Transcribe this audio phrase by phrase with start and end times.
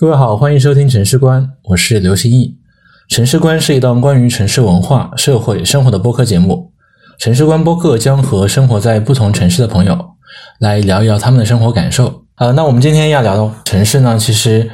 [0.00, 2.56] 各位好，欢迎收听城市观，我是刘新义。
[3.10, 6.72] 城市观是一档关于城市文化、社会生活的播客节目。
[7.18, 10.12] 城市观播客将和生活在不同城市的朋友
[10.58, 12.22] 来聊一聊他们的生活感受。
[12.36, 14.70] 呃，那我们今天要聊的城市呢，其实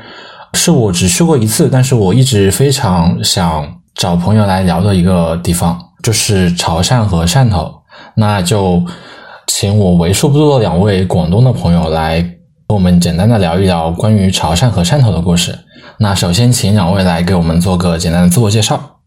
[0.54, 7.74] 是我只去过一次，但是我一直非常想找朋友来聊的一个地方，就是潮汕和汕头。
[8.14, 8.80] 那就
[9.48, 12.35] 请我为数不多的两位广东的朋友来。
[12.68, 15.60] 我们简单的聊一聊关于潮汕和汕头的故事。
[16.00, 18.98] 那首先，请两位来给我们做个简单的自我介绍。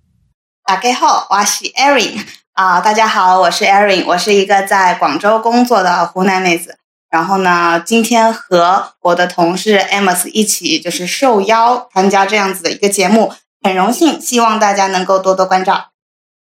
[0.64, 2.22] 大家好，我是 Erin
[2.54, 2.80] 啊。
[2.80, 6.78] 大家好，我是 Erin，我是一个在广州工作的湖南妹子。
[7.10, 15.90] 然后呢，今天和我的同事 Amos 一起就是受邀参加这样子的一个节目，很荣幸，希望大家能够多多关照。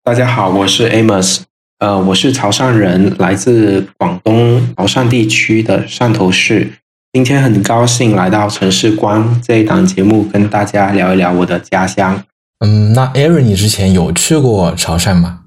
[0.05, 1.41] 大家好，我是 Amos，
[1.80, 6.74] 呃，我是潮汕人，来自广东潮汕地区的汕头市。
[7.13, 12.23] 今天很高兴来到城市光这一档节目，跟大家聊一聊我的家乡。
[12.65, 15.41] 嗯，那 Aaron，你之前有去过潮汕吗？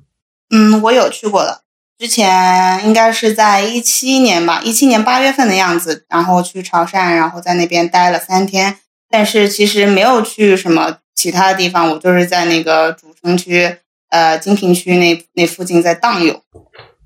[0.53, 1.61] 嗯，我有去过的，
[1.97, 8.75] 之前应该是在一七年吧，一七年八月份的样子，然后去潮汕，然后在那边待了三天。
[9.09, 13.77] 但是其实没有去什么其他的地方，我就是在那个主城区，
[14.09, 16.41] 呃，金平区那那附近在荡悠。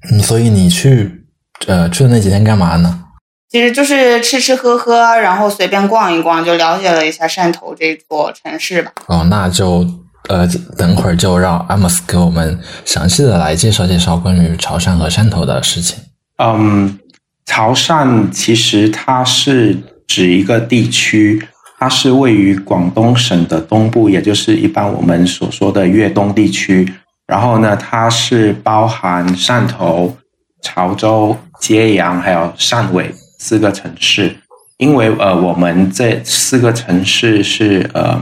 [0.09, 1.27] 嗯，所以你去
[1.67, 3.03] 呃去的那几天干嘛呢？
[3.49, 8.91] 其实就是吃吃喝喝，然后随便逛一逛，就了解了一下汕头这座城市吧。
[9.07, 9.85] 哦，那就
[10.27, 10.45] 呃，
[10.77, 15.97] 等会儿就让阿莫斯给我们详细的来介绍介绍关于潮汕和汕头的事情。
[16.39, 16.99] 嗯，
[17.45, 21.41] 潮汕其实它是指一个地区，
[21.79, 26.93] 它是位于广东省的东部，也就是一般我们所说的粤东地区。
[27.25, 30.17] 然后呢，它是包含汕头、
[30.61, 33.09] 潮州、揭阳还有汕尾。
[33.37, 34.35] 四个城市，
[34.77, 38.19] 因为呃，我们这四个城市是呃，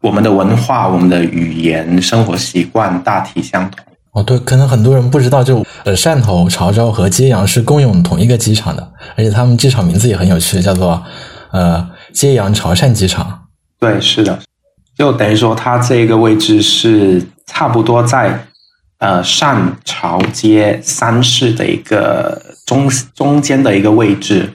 [0.00, 3.84] 我们的文化、我们的语言、生活习惯大体相同。
[4.12, 11.02] 哦，对，可能很多人不知道，就呃，汕头、潮州和揭阳是共用同一个机场的，而且他们机场名字也很有趣，叫做
[11.52, 13.44] 呃揭阳潮汕机场。
[13.78, 14.38] 对，是的，
[14.96, 18.46] 就等于说它这个位置是差不多在
[19.00, 24.48] 呃上潮街三市的一个中中间的一个位置。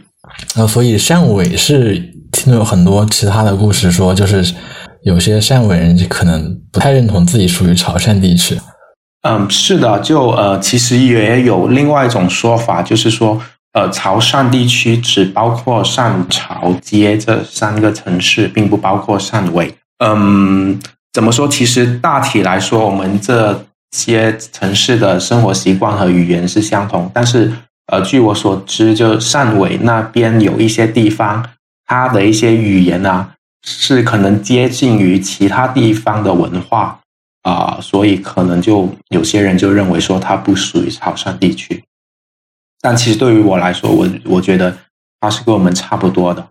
[0.56, 1.98] 那所以汕尾是
[2.32, 4.54] 听到有很多其他的故事，说就是
[5.04, 8.58] 有些汕尾人可能不太认同自己属于潮汕地区。
[9.28, 13.42] 嗯，是的，就呃，其实也有另外一种说法，就是说，
[13.74, 19.74] 呃，潮汕地区只包括汕潮街这三个城市，并不包括汕尾。
[20.04, 20.80] 嗯，
[21.12, 21.48] 怎么说？
[21.48, 27.54] 其实大体来说，我们这些城市的生活习惯和语言是相同，但是。
[27.88, 31.48] 呃，据我所知，就汕尾那边有一些地方，
[31.86, 33.30] 它的一些语言呢，
[33.64, 37.00] 是可能接近于其他地方的文化
[37.44, 41.84] 啊，所以可能就有些人就认为说它不属于潮汕地区。
[42.82, 44.76] 但其实对于我来说，我我觉得
[45.20, 46.48] 它是跟我们差不多的。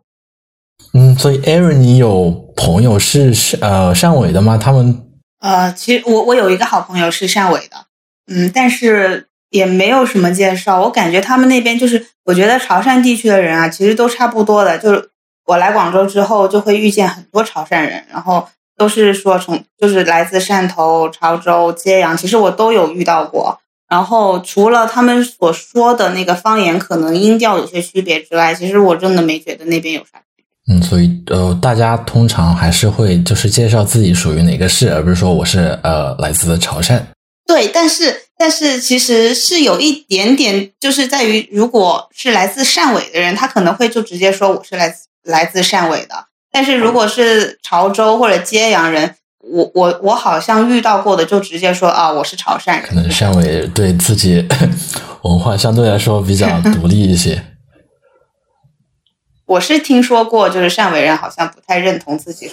[0.93, 4.56] 嗯，所以 Aaron，你有朋友是呃汕尾的吗？
[4.56, 5.05] 他们
[5.41, 7.87] 呃，其实我我有一个好朋友是汕尾的，
[8.27, 9.28] 嗯，但是。
[9.50, 14.77] 也没有什么介绍，我感觉他们那边就是，我觉得潮汕地区的人啊，其实都差不多的。
[14.77, 15.11] 就是
[15.47, 23.61] 我来广州之后，就会遇见很多潮汕人，然后都是说从就是来自汕头、潮州、揭阳，其实我都有遇到过。
[23.89, 30.21] 然后除了他们所说的那个方言可能音调有些区别之外，其实我真的没觉得那边有啥。
[30.70, 37.00] 嗯，所以呃，大家通常还是会就是介绍自己属于哪个市，而不是说我是呃来自潮汕。
[37.47, 38.20] 对，但是。
[38.36, 46.16] 但是其实是有一点点，就是在于，如果是来自汕尾的人，他可能会就直接说我是来自来自汕尾的。
[46.50, 52.82] 但是如果是潮州或者揭阳人，我我我好像遇到过的，就直接说啊，我是潮汕人。
[52.82, 54.44] 可能汕尾对自己
[55.22, 57.41] 文化相对来说比较独立一些。
[59.47, 62.50] 我是听说过，就是汕尾人好像不太认同自己。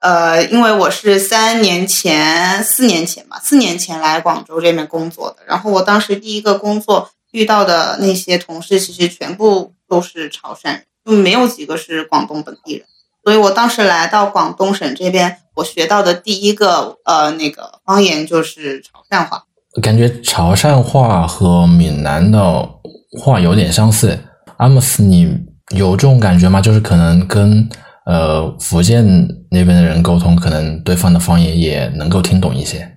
[0.00, 5.36] 呃，因为我是三年前、四年前吧，四年前来广州这边工作的。
[5.46, 12.86] 然后我当时第一个工作遇到的那些同事，其实全部都是潮汕人，就没有几个是广东本地人。
[13.22, 19.44] 所以我当时来到广东省这边，我学到的第一个呃那个方言就是潮汕话。
[19.80, 22.68] 感觉潮汕话和闽南的
[23.20, 24.18] 话有点相似。
[24.62, 25.36] 阿姆斯，你
[25.74, 26.60] 有这种感觉吗？
[26.60, 27.68] 就是可能跟。
[28.04, 29.06] 呃，福建
[29.48, 32.96] 那边的人沟通，可能对方的方言也能够听懂一些。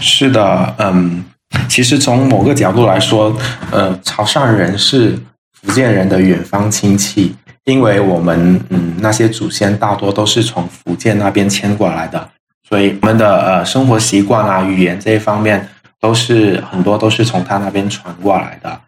[0.00, 1.24] 是的，嗯，
[1.66, 3.34] 其实从某个角度来说，
[3.72, 5.18] 呃，潮汕人是
[5.54, 7.34] 福建人的远方亲戚，
[7.64, 12.28] 因为我们嗯那些祖先大多都是从福建那边迁过来的，
[12.68, 15.66] 所以我们的呃生活习惯啊、语言这一方面
[15.98, 18.80] 都是很多都是从他那边传过来的。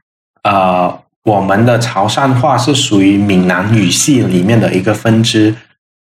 [0.43, 5.53] 呃，我们的潮汕话是属于闽南语系里面的一个分支，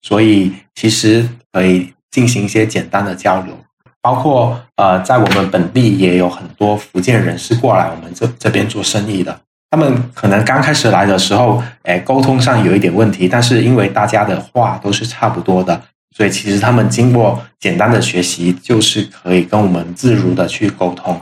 [0.03, 3.57] 所以其实可以进行一些简单的交流。
[4.03, 9.41] 包括呃，在我们本地也有很多福建人是过来我们这这边做生意的。
[9.71, 15.81] 他们可能刚开始来的时候，哎，沟通上有一点问题，但是因为大家的话都是差不多的，
[16.15, 21.19] 所以其实他们经过简单的学习，就是可以跟我们自如的去沟通。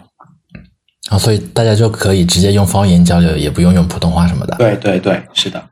[1.13, 4.57] 啊，所以大家就可以直接用方言交流，也不用用普通话什么的。
[4.57, 5.63] 对对对，是的。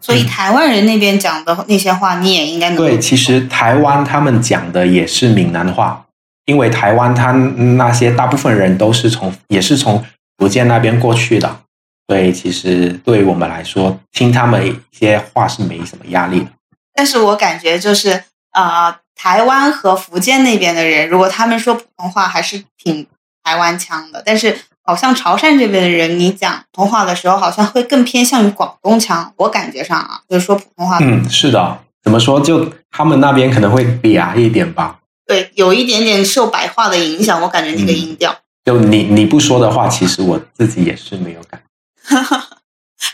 [0.00, 2.78] 所以台湾人那边讲的那些话，你也应该能。
[2.78, 6.06] 对，其实台湾他们讲的也是闽南话，
[6.46, 10.02] 因为台湾他那些大部分人都是从也是从
[10.38, 11.60] 福建那边过去的。
[12.08, 16.46] 所以，其实对于我们来说，听他们一些话是没什么压力的。
[16.92, 23.06] 但是我感觉就是，呃，台湾和福建那边的人，如果他们说普通话，还是挺
[23.44, 24.20] 台湾腔的。
[24.26, 29.32] 但是，好像潮汕这边的人，你讲普通话的时候，好像会更偏向于广东腔。
[29.36, 30.98] 我感觉上啊，就是说普通话。
[31.00, 31.78] 嗯，是的。
[32.02, 32.40] 怎么说？
[32.40, 34.98] 就他们那边可能会嗲一点吧。
[35.26, 37.40] 对，有一点点受白话的影响。
[37.42, 38.34] 我感觉那个音调。
[38.64, 41.60] 就你你不说的话，其实我自己也是没有感。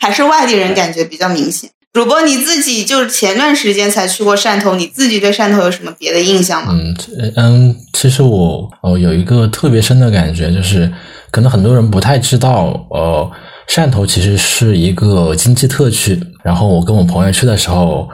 [0.01, 1.69] 还是外地人感觉比较明显。
[1.93, 6.73] 主播你自己就是前段时间才去过汕头，你自己对汕头有什么别的印象吗？
[6.73, 6.95] 嗯
[7.37, 10.93] 嗯，其实我哦有一个特别深的感觉，就是
[11.31, 13.31] 可能很多人不太知道，呃，
[13.69, 16.21] 汕头其实是一个经济特区。
[16.43, 18.09] 然后我跟我朋友去的时候，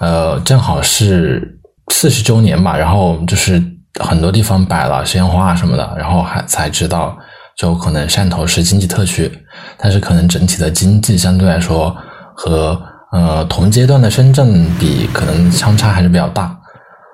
[0.00, 1.60] 呃，正好是
[1.92, 3.62] 四十周年嘛，然后就是
[4.00, 7.16] 很多地方摆了鲜花什么的，然后还才知道。
[7.56, 9.28] 就可能汕头是经济特区，
[9.76, 11.92] 但是可能整体的经济相对来说
[12.32, 12.80] 和
[13.10, 16.56] 呃同阶段的深圳比，可能相差还是比较大。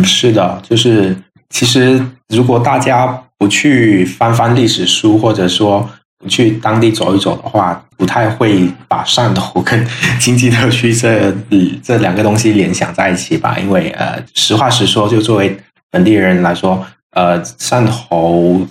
[0.05, 1.17] 是的，就是
[1.49, 1.99] 其实
[2.29, 5.89] 如果大家不去翻翻历史书，或者说
[6.19, 9.87] 不去当地走一走的话，不太会把汕头跟
[10.19, 11.35] 经济特区这
[11.83, 13.59] 这两个东西联想在一起吧？
[13.59, 15.57] 因为呃，实话实说，就作为
[15.91, 18.67] 本地人来说，呃，汕头。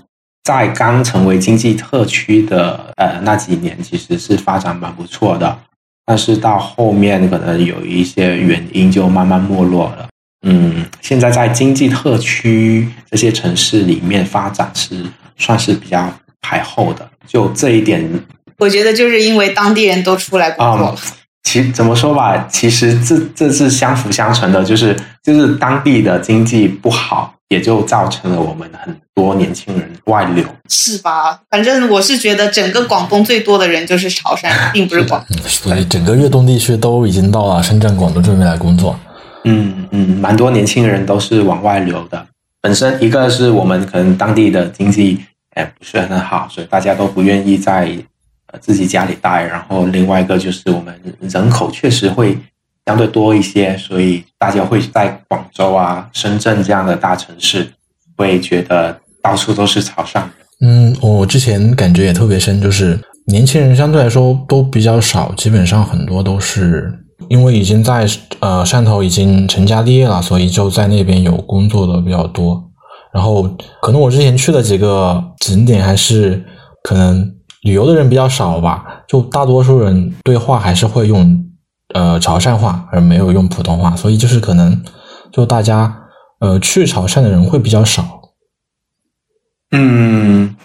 [0.45, 5.57] 在刚成为经济特区的呃那几年，其实是发展蛮不错的，
[6.05, 10.09] 但是到后面可能有一些原因就慢慢没落了。
[10.43, 15.03] 嗯，现在在经济特区这些城市里面发展是
[15.37, 16.11] 算是比较
[16.41, 18.07] 排后的，就这一点，
[18.59, 20.95] 我觉得就是因为当地人都出来工作。
[21.43, 27.33] 其怎么说吧，其实这这是相辅相成的，就是就是当地的经济不好。
[27.49, 31.39] 也就造成了我们很多年轻人外流，是吧？
[31.51, 35.37] 反正我是觉得整个广东最多的人就是潮汕，并不是广东。
[35.47, 38.99] 所以整个粤东地区都已经到了深圳、广东这边来工作。
[39.43, 42.25] 嗯嗯，蛮多年轻人都是往外流的。
[42.61, 45.19] 本身一个是我们可能当地的经济
[45.55, 47.95] 哎不是很好，所以大家都不愿意在
[48.61, 49.43] 自己家里待。
[49.43, 52.37] 然后另外一个就是我们人口确实会。
[52.85, 57.65] 相对多一些，所以大家会在广州啊、深圳这样的大城市，
[58.17, 60.29] 会觉得到处都是潮汕人。
[60.59, 66.93] 嗯，我之前感觉也特别深，就是年轻人相对来说都比较少，基本上很多都是
[67.29, 68.07] 因为已经在
[68.39, 72.63] 呃汕头已经成家立业了，所以就在那边有工作的比较多。
[73.13, 73.43] 然后
[73.81, 76.43] 可能我之前去的几个景点还是
[76.83, 81.39] 可能旅游的人比较少吧，就大多数人对话还是会用。
[81.93, 84.81] 呃，潮汕话而没有用普通话，所以就是可能
[85.31, 85.95] 就大家
[86.39, 88.19] 呃去潮汕的人会比较少。
[89.69, 90.55] 嗯，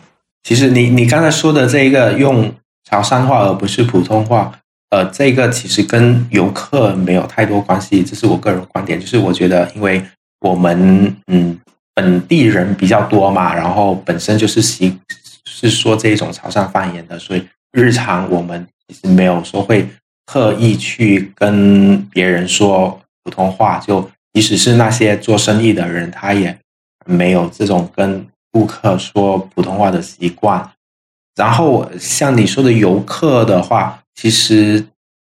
[0.43, 2.51] 其实你你刚才说的这一个用
[2.89, 4.53] 潮汕话而不是普通话，
[4.91, 8.99] 呃，这个其实跟游客没有太多关系，这是我个人观点。
[8.99, 10.03] 就是我觉得，因为
[10.41, 11.59] 我们嗯
[11.95, 14.99] 本地人比较多嘛，然后本身就是习
[15.45, 19.89] 是说这种潮汕方言的，所以日常我们其实没有说会。
[20.31, 26.55] 特意去跟别人说普通话，就即使是那些做生意的人，他也
[27.07, 30.71] 没有这种跟顾客说普通话的习惯。
[31.35, 34.85] 然后像你说的游客的话，其实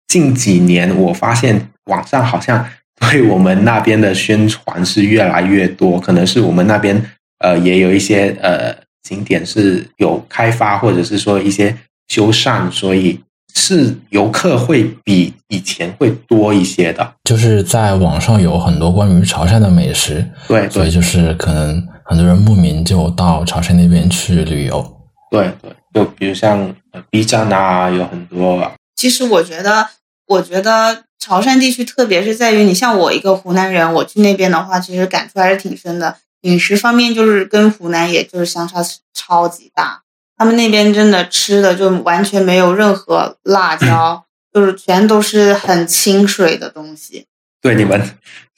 [0.07, 2.65] 近几年我发现网上好像
[3.01, 7.03] 对我们那边的宣传是越来越多，可能是我们那边
[7.39, 11.75] 呃也有一些呃景点是有开发，或者是说一些
[12.07, 13.19] 修缮，所以。
[13.55, 24.85] 是游客会比以前会多一些的，就是在网上有很多关于潮汕的美食，对，所以就是可能很多人慕名就到潮汕那边去旅游，
[25.31, 26.71] 对对，就比如像
[27.09, 28.71] B 站啊，有很多。
[28.95, 29.89] 其实我觉得，
[30.27, 36.15] 我觉得潮汕地区，特别是在于你像我一个湖南人，我去那边的话，其实感触还是挺深的。
[36.41, 38.81] 饮食方面就是跟湖南也就是相差
[39.13, 40.01] 超级大，
[40.37, 44.23] 他们那边真的吃的就完全没有任何辣椒，
[44.53, 47.25] 就是全都是很清水的东西。
[47.59, 47.99] 对你们，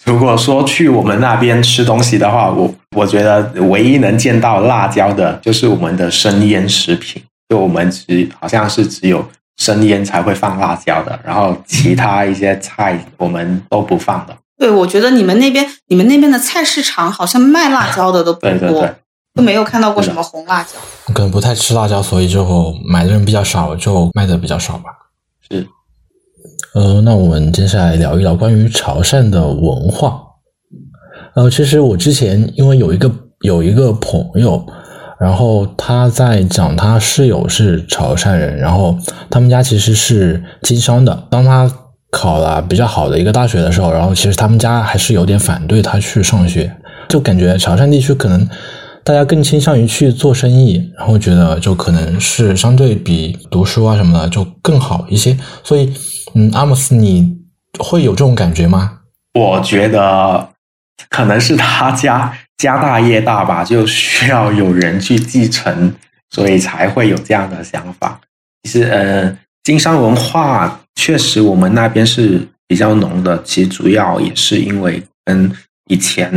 [0.03, 9.25] 如果说去我们那边吃东西的话，我我觉得唯一能见到辣椒的就是我们的生腌食品，就我们只好像是只有
[9.57, 14.37] 生腌才会放辣椒的，然后其他一些菜我们都不放的。
[14.57, 18.87] 对，我觉得你们那边你们那边的菜市场好像卖辣椒的都不多，
[19.33, 20.71] 都没有看到过什么红辣椒。
[21.13, 24.91] 可能不太吃辣椒，所以就买的人比较少，就卖的比较少吧。
[25.49, 25.67] 是。
[26.75, 30.21] 呃，那我们接下来聊一聊关于潮汕的文化。
[31.35, 34.65] 呃，其实我之前因为有一个有一个朋友，
[35.19, 38.97] 然后他在讲他室友是潮汕人，然后
[39.29, 41.27] 他们家其实是经商的。
[41.29, 41.69] 当他
[42.11, 46.73] 考了比较好的一个大学的时候，然后其实他们家还是有点反对他去上学，
[47.09, 48.47] 就感觉潮汕地区可能
[49.03, 55.37] 大家更倾向于去做生意，然后觉得就可能是相对比读书啊什么的就更好一些。
[55.63, 55.93] 所以，
[56.33, 57.37] 嗯，阿姆斯，你
[57.77, 58.99] 会有这种感觉吗？
[59.33, 60.49] 我觉得
[61.09, 65.91] 可能是他家家大业大吧，就需要有人去继承，
[66.29, 68.21] 所以才会有这样的想法。
[68.61, 70.79] 其实，呃，经商文化。
[70.95, 73.41] 确实，我们那边是比较浓的。
[73.43, 75.49] 其实主要也是因为跟
[75.89, 76.29] 以前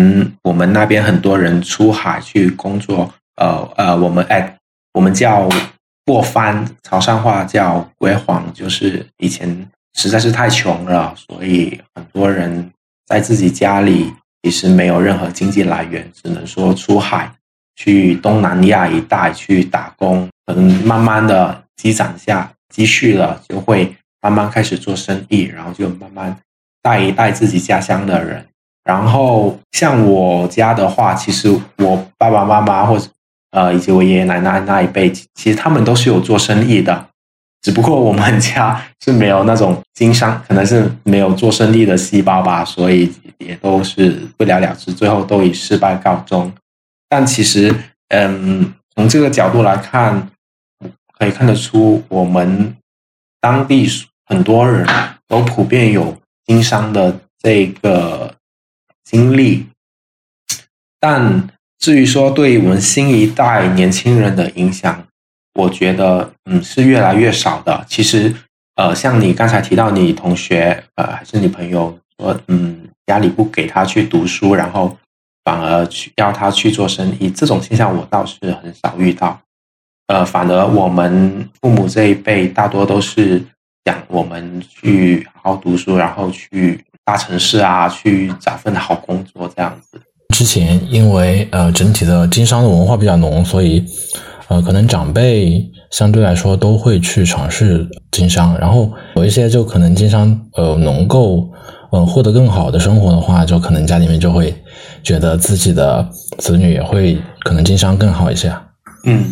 [0.45, 4.57] 我们那边很多人出海去工作，呃呃，我们哎，
[4.93, 5.49] 我们叫
[6.07, 12.71] 过番，潮汕话叫归黄，就是以前实在是太穷了，所以很多人
[13.07, 17.31] 在自己家里其实没有任何经济来源，只能说出海
[17.77, 23.95] 去东南亚一带去打工，可能慢慢的积攒下积蓄了，就会。
[24.25, 26.37] 慢慢开始做生意，然后就慢慢
[26.81, 28.47] 带一带自己家乡的人。
[28.85, 33.09] 然后像我家的话，其实我爸爸妈妈或者
[33.51, 37.09] 呃以及我爷爷奶奶那一辈，其实他们都是有做生意的，
[37.63, 46.53] 只不过我们家是没有那种经商，可能是没有做生意的细胞吧，所以也都是不了了之，最后都以失败告终。
[47.09, 47.75] 但其实，
[48.09, 50.29] 嗯，从这个角度来看，
[51.19, 52.77] 可以看得出我们
[53.41, 53.89] 当地。
[54.25, 54.87] 很多人
[55.29, 56.17] 都普遍有
[56.47, 58.35] 经商的这个
[59.05, 59.67] 经历，
[60.99, 65.07] 但至于说对我们新一代年轻人的影响，
[65.55, 67.85] 我觉得嗯是越来越少的。
[67.89, 68.35] 其实
[68.77, 74.97] 呃，像你刚才提到你同学呃还是你朋友说嗯家里不给他去读书，然后
[75.45, 79.41] 反而去要他去做生意，这种现象我倒是很少遇到。
[80.09, 83.43] 呃，反而我们父母这一辈大多都是。
[83.85, 90.01] 讲我们去好好读书，然后去大城市啊，去找份好工作这样子。
[90.33, 93.85] 之前因为呃整体的经商的文化比较浓，所以
[94.53, 98.59] 呃可能长辈相对来说都会去尝试经商。
[98.59, 101.49] 然后有一些就可能经商呃能够
[101.93, 104.55] 嗯获得更好的生活的话，就可能家里面就会
[105.03, 106.07] 觉得自己的
[106.39, 108.53] 子女也会可能经商更好一些。
[109.07, 109.25] 嗯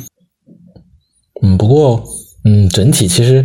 [1.43, 2.03] 嗯，不过
[2.45, 3.45] 嗯整体其实。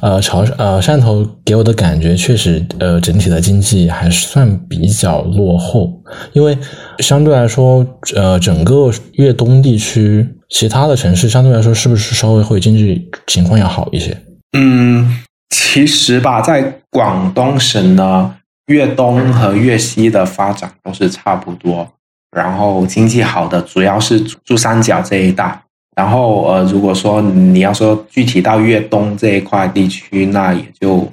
[0.00, 5.90] 呃，潮呃汕头给我的感觉确实，呃，整体的经济还算比较落后，
[6.32, 6.56] 因为
[7.00, 7.84] 相对来说，
[8.14, 14.16] 呃，整个粤东地区其他的城市相对来说，是不是稍微会经济情况要好一些？
[14.52, 18.34] 嗯，其实吧，在广东省呢，
[18.66, 21.88] 粤东和粤西的发展都是差不多，
[22.36, 25.62] 然后经济好的主要是珠三角这一带。
[25.96, 31.06] 然后呃，如果说你要说具体到粤东这一块地区，那也就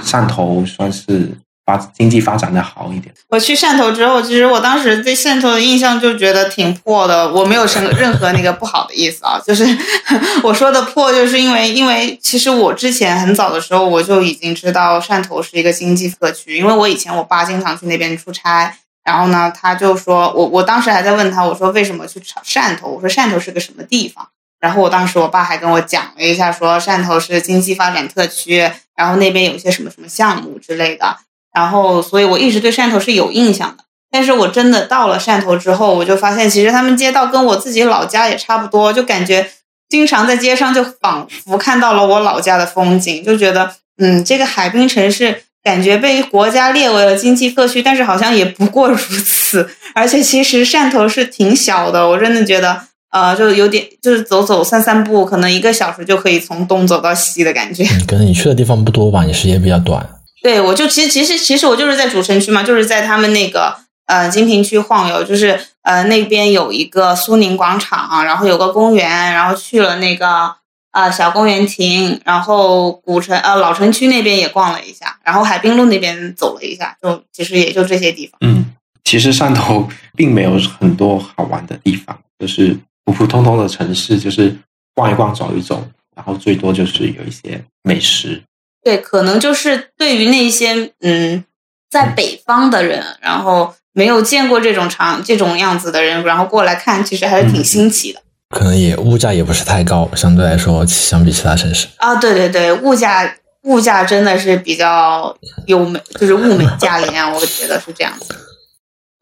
[0.00, 1.30] 汕头算是
[1.64, 3.14] 发经济发展的好一点。
[3.28, 7.30] 我去汕头之后，其实我当时对汕头的印象就觉得挺破的。
[7.32, 9.64] 我没有什任何那个不好的意思啊，就是
[10.42, 18.74] 我说的破，就是因为因为其实我之前很早的时候我就已经知道汕头是一个经济特区，因为我以前我爸经常去那边出差。
[19.04, 22.86] 然后呢，他就说，我我当时还在问他，我说为什么去汕头？
[22.86, 24.28] 我说汕头是个什么地方？
[24.60, 31.16] 然后我当时我爸还跟我讲了一下，说汕头是经济发展特区，然后那边有些什么什么项目之类的。
[31.54, 33.84] 然后，所以我一直对汕头是有印象的。
[34.10, 39.48] 但是我真的到了汕头之后，我就发现其实他们街道跟我自己老家也差不多，就感觉
[39.88, 45.42] 经常在街上就仿佛看到了我老家的风景，就觉得嗯，这个海滨城市。
[45.64, 49.70] 感觉被国家列为了经济特区，但是好像也不过如此。
[49.94, 52.76] 而且其实汕头是挺小的，我真的觉得，
[53.12, 57.84] 呃，就有点就是走走散散步，可能一个小时就可以从东走到西的感觉。
[58.08, 60.04] 可能你去的地方不多吧，你时间比较短。
[60.42, 70.52] 对，我就其实其实其实我就是在主城区嘛，就是在他们那个呃金平区晃悠，就是呃那边有一个苏宁广场，然后有个公园，然后去了那个
[70.90, 78.36] 呃小公园亭，然后古城呃老城区那边也逛了一下，然后海滨路那边走了一下，就其实也就这些地方。
[78.40, 84.56] 嗯，其实汕头 并没有很多好玩的地方，就是普普通通的城市，就是
[84.94, 88.42] 逛一逛、走一走，然后最多就是有一些美食。
[88.82, 91.44] 对，可能就是对于那些嗯
[91.90, 98.20] 在北方的人，然后没有见过这种场这种样子的人，然后过来看，其实还是挺新奇的。
[98.50, 101.86] 可能也物价也不是太高，相对来说相比其他城市。
[101.96, 105.34] 啊，对对对，物价物价真的是比较
[105.66, 108.34] 优美，就是物美价廉，我觉得是这样子。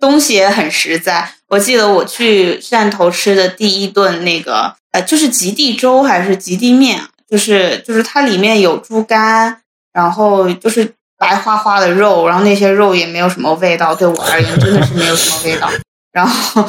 [0.00, 9.56] 东西也很实在，我记得我去汕头吃的第一顿那个呃，就是极地粥还是极地面，就是就是它里面有猪肝，
[9.92, 15.68] 然后就是白花花的肉，然后那些肉也没有什么味道，对我而言真的是没有什么味道。
[16.12, 16.68] 然后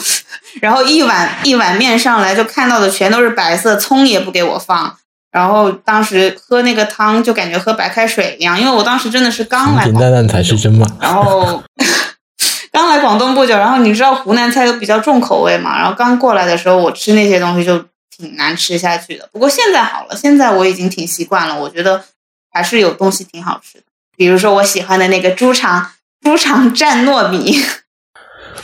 [0.62, 4.96] 然后一碗一碗面上来就看到的全都是白色，葱也不给我放。
[5.32, 10.86] 然后当时喝那个汤就感觉喝白开水一样，因为我当时真的是刚来平淡淡才是真嘛。
[11.00, 11.64] 然后
[12.72, 17.84] 刚来广东不久，然后你知道湖南菜都比较重口味嘛，然后刚过来的时候我吃那些东西就
[18.16, 19.28] 挺难吃下去的。
[19.32, 22.04] 不过现在好了，现在我已经挺习惯了，我觉得
[22.52, 23.84] 还是有东西挺好吃的，
[24.16, 25.92] 比如说我喜欢的那个猪肠
[26.22, 27.58] 猪肠蘸糯米。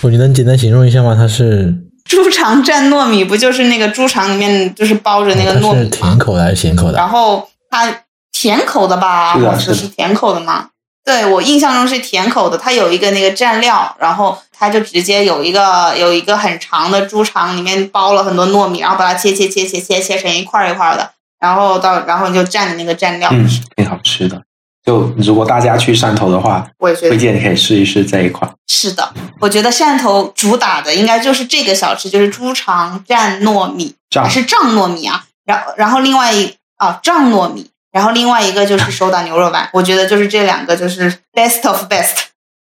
[0.01, 1.15] 我你能简单形容一下吗？
[1.15, 1.73] 它是
[2.03, 5.89] 猪肠蘸糯米，不就是那个猪肠里面就是包着那个糯米吗？
[5.91, 6.97] 甜口的还是咸口的？
[6.97, 9.33] 然后它甜口的吧？
[9.35, 10.69] 是的，是是甜口的吗？
[11.07, 21.09] 对我印象中是甜口的，它有一个那个蘸料，然后它就直接有一个有一个很长的猪肠，里面包了很多糯米，然后把它切切切切切切成一块一块的，
[21.39, 23.47] 然后到然后你就蘸的那个蘸料，嗯，
[23.77, 24.41] 挺好吃的。
[24.85, 28.53] 就如果大家去汕头的话，我也觉得推荐你可以试一试这一款。
[28.67, 35.23] 是的，我觉得汕头主打的应该就是这个小吃，就是猪肠蘸糯米，还是胀糯米啊？
[35.45, 37.71] 然后然后另外一啊胀糯米。
[37.97, 42.13] 然后另外一个就是手打牛肉丸， 我觉得就是这两个就是 best of best。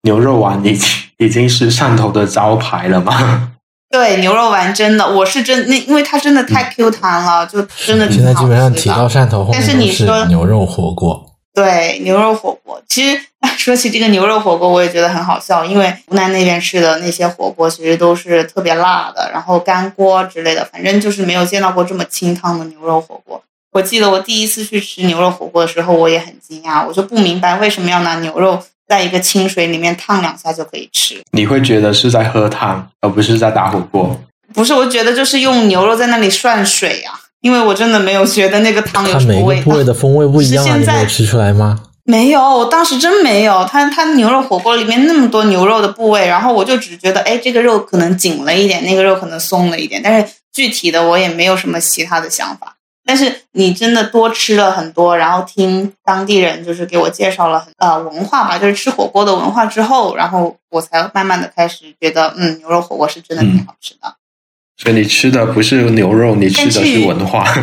[0.04, 3.52] 牛肉丸已经已经是汕头的招牌了吗？
[3.89, 8.10] 对，牛肉丸真的，我是真那，因为它真的太 Q 弹了，就真的。
[8.10, 13.19] 现在基本上提到汕头，但是你说牛肉火锅，对牛肉火锅，其实
[13.58, 23.41] 说起这个牛肉火锅，我也觉得很好笑，因为湖南那边吃的那些火锅其实都是特别辣的，然后干锅之类的，反正就是没有见到过这么清汤的牛肉火锅。
[23.76, 28.58] 我记得我第一次去吃牛肉火锅的时候，我也很惊讶，我就不明白为什么要拿牛肉
[28.88, 31.22] 在一个清水里面烫两下就可以吃。
[31.34, 34.18] 你会觉得是在喝汤，而不是在打火锅？
[34.54, 39.64] 不是，我觉得就是用牛肉在那里涮水啊，因为我真的没有觉得那个汤有什么味道。
[39.64, 41.78] 部位的风味不一样啊，你没有吃出来吗？
[42.06, 43.66] 没有，我当时真没有。
[43.70, 52.75] 它它牛肉火锅里面那么多牛肉的部位，然后我就只觉得，哎，这个肉可能紧了一点，那个肉可能松了一点，但是具体的我也没有什么其他的想法。
[53.06, 64.15] 但是你真的多吃了很多，然后听当地人就是给我介绍了呃文化吧，就是吃火锅的文化之后，然后我才慢慢的开始觉得，嗯，牛肉火锅是真的挺好吃的。
[64.78, 67.46] 所以你吃的不是牛肉，你吃的是文化。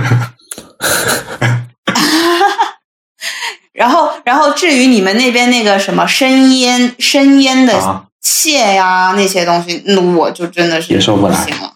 [3.72, 11.74] 然后，然后至于你们那边那个什么生腌生腌的蟹呀那些东西，那我就真的是接受不来了。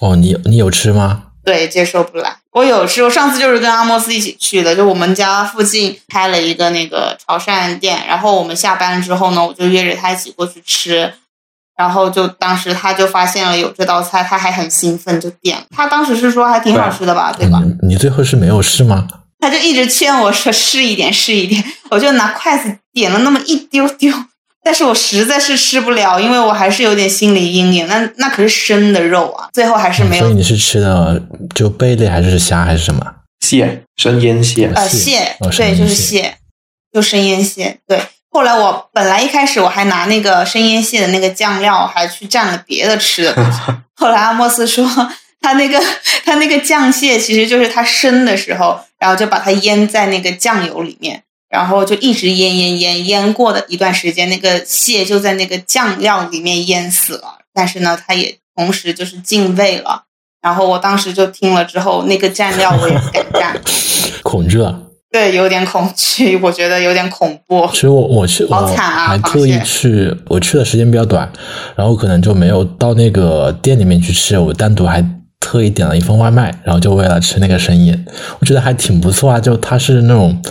[0.00, 1.27] 哦，你你有吃吗？
[1.48, 2.36] 对，接受不来。
[2.52, 11.10] 我有时候上次就是跟阿莫斯一起去的，就我们家附近开了一个那个潮汕店，然后我们下班之后呢，我就约着他一起过去吃，
[11.74, 17.62] 然后就当时他就发现了有这道菜，他还很兴奋就点，他当时是说还挺好吃的吧，对吧？
[17.82, 19.08] 你最后是没有试吗？
[19.40, 24.12] 他就一直劝我说试一点，试一点，我就拿筷子点了那么一丢丢。
[24.68, 27.86] 但是我实在是吃不了，因为我还是有点心理阴影。
[27.86, 30.24] 那那可是生的肉啊，最后还是没有。
[30.24, 31.22] 所以你是吃的
[31.54, 33.00] 就贝类还是虾还是什么？
[33.40, 34.70] 蟹，生腌蟹。
[34.74, 36.34] 呃，蟹，对，就是蟹，
[36.92, 37.78] 就生腌蟹。
[37.86, 37.98] 对，
[38.30, 43.58] 后来我本来一开始我还拿那个生腌蟹的那个酱料，还去蘸了别的吃的东西。
[43.96, 44.86] 后来阿莫斯说，
[45.40, 45.82] 他那个
[46.26, 51.22] 他那个酱蟹其实就是他生的时候，然后就把它腌在那个酱油里面。
[51.48, 57.38] 然后就一直腌腌腌腌过的一段时间，那个蟹就在那个酱料里面腌死了。
[57.54, 60.04] 但是呢，它也同时就是进味了。
[60.40, 63.56] 然后我当时就听了之后，那个蘸料我也不敢蘸，
[64.22, 64.80] 恐惧啊。
[65.10, 67.66] 对，有点恐惧，我觉得有点恐怖。
[67.72, 69.08] 其实我我去，好惨啊！
[69.08, 71.32] 还特意去，我去的时间比较短，
[71.74, 74.38] 然后可能就没有到那个店里面去吃。
[74.38, 75.04] 我单独还。
[75.40, 78.04] 特意点了一份外卖，然后就为了吃那个生腌，
[78.40, 79.40] 我觉得还挺不错啊。
[79.40, 80.42] 就它是那种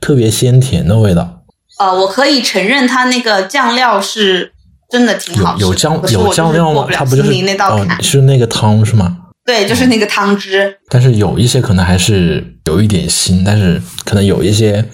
[0.00, 1.42] 特别鲜甜的味道。
[1.78, 4.52] 呃，我可以承认它那个酱料是
[4.90, 5.66] 真的挺好吃的。
[5.66, 6.86] 有有酱有酱料吗？
[6.92, 8.02] 它不就是哦坎。
[8.02, 9.16] 是那个汤是吗？
[9.46, 10.76] 对，就是那个汤汁。
[10.88, 14.84] 但是有一些可能还是有一点腥，但是可能有一些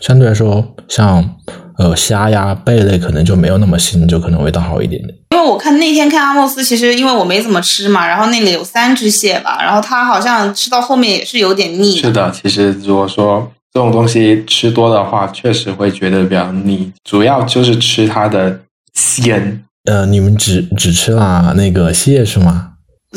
[0.00, 1.36] 相对来说像
[1.78, 5.14] 呃虾呀贝类可能就没有那么腥，就可能味道好一点点。
[5.40, 18.60] 因为我看那天看阿莫斯，其实因为我没怎么吃嘛，然后那里有三只蟹吧，然后它好像吃到后面也是有点腻是的，其实如果说这种东西吃多的话，确实会觉得比较腻，主要就是吃它的
[18.92, 19.64] 鲜。
[19.86, 22.72] 呃，你们只只吃了那个蟹是吗？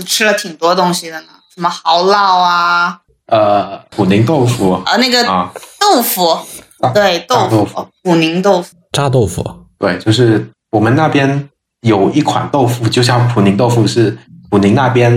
[0.08, 6.40] 吃了挺多东西的呢，什么蚝烙啊，呃，普宁豆腐呃，那个啊，豆腐，
[6.80, 8.74] 大对，大豆豆腐，普宁豆腐。
[8.94, 9.44] 炸豆腐，
[9.78, 11.50] 对，就是我们那边
[11.84, 14.18] 有一款豆腐，就像普宁豆腐，是
[14.50, 15.12] 普宁那边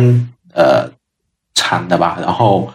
[0.54, 0.88] 呃
[1.54, 2.18] 产的吧。
[2.20, 2.70] 然后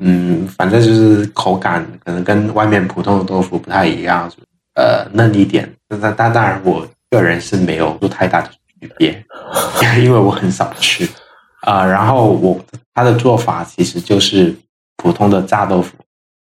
[0.00, 4.28] 嗯，反正就是口感可能跟外面普通的豆腐不太一样，
[4.74, 5.70] 呃嫩一点。
[5.86, 9.24] 但但当然，我个人是没有做太大的区别，
[10.02, 11.08] 因为我很少吃
[11.60, 12.58] 啊、然后我
[12.92, 14.52] 它的做法其实就是
[14.96, 15.94] 普通的炸豆腐，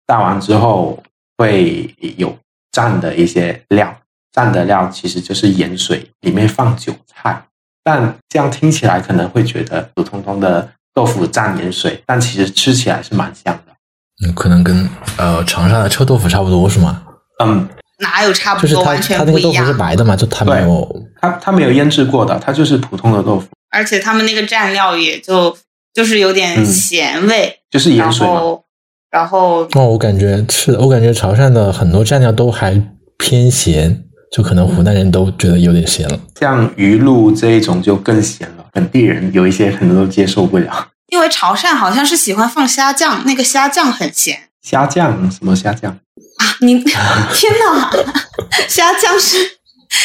[0.07, 1.01] 炸完之后
[1.37, 2.37] 会有
[2.73, 3.95] 蘸的一些料，
[4.35, 7.41] 蘸的料其实就是盐水，里面放韭菜。
[7.83, 13.73] 但这样听起来可能会觉得普通通的豆腐蘸盐水，但其实吃起来是蛮香的。
[14.25, 17.03] 嗯，可能跟呃长沙的臭豆腐差不多是吗？
[17.43, 17.67] 嗯，
[17.99, 19.65] 哪有差不多，就是它完全它那个豆腐不一样。
[19.65, 25.55] 是白的嘛，就它没有它它没有腌制过的，它就是普通的豆腐，而且他们那个蘸料也就
[25.93, 28.39] 就是有点嗯咸味，就是盐水嘛。
[28.39, 28.63] 后
[29.11, 32.81] 然后哦，我感觉是的，我感觉潮汕的很多蘸料都还
[33.17, 34.03] 偏咸，
[34.35, 36.19] 就可能湖南人都觉得有点咸了。
[36.37, 40.89] 像鱼露这一种就更咸了，本地人有一些可能都接受不了。
[41.07, 45.89] 因为潮汕好像是喜欢放虾酱，那个虾酱很咸虾酱什么虾酱？
[45.91, 46.43] 啊！
[46.59, 47.89] 你 天哪，
[48.67, 49.37] 虾酱是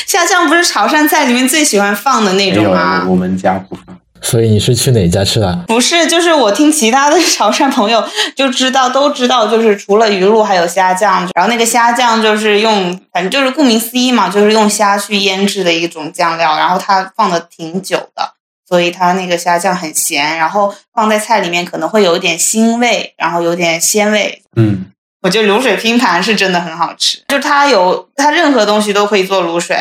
[0.06, 3.04] 虾酱不是潮汕菜里面最喜欢放的那没有，种吗？
[3.08, 3.98] 我们家不放。
[4.22, 5.64] 所以你是去哪家吃的？
[5.66, 8.04] 不是，就是我听其他的潮汕朋友
[8.36, 18.34] 就知道，都知道，就是除了鱼露还有虾酱，然后那个虾酱就是用，反正就是顾名思义嘛，就是用虾去腌制的一种酱料，然后它放的挺久的，
[18.68, 24.42] 所以它那个虾酱很咸，然后放在菜里面可能会有一点腥味，然后有点鲜味。
[24.56, 24.86] 嗯，
[25.22, 29.76] 我觉得卤水拼盘是真的很好吃，就它有它任何东西都可以做卤水。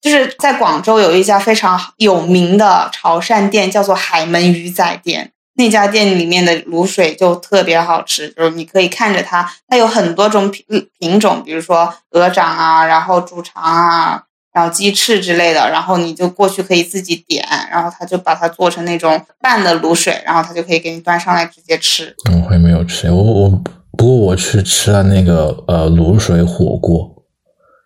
[0.00, 5.32] 就是在广州有一家非常有名的潮汕店，叫做海门鱼仔店。
[5.56, 10.64] 那家店里面的卤水就特别好吃，就是你可以看着它，它有很多种品
[10.98, 14.22] 品种，比如说鹅掌啊，然后猪肠啊，
[14.54, 22.14] 然后鸡翅之类的，然后你就过去可以自己点，然后他就把它做成那种拌的卤水，然后他就可以给你端上来直接吃。
[22.30, 23.50] 嗯我也没有吃，我我
[23.98, 27.09] 不过我去吃了那个呃卤水火锅，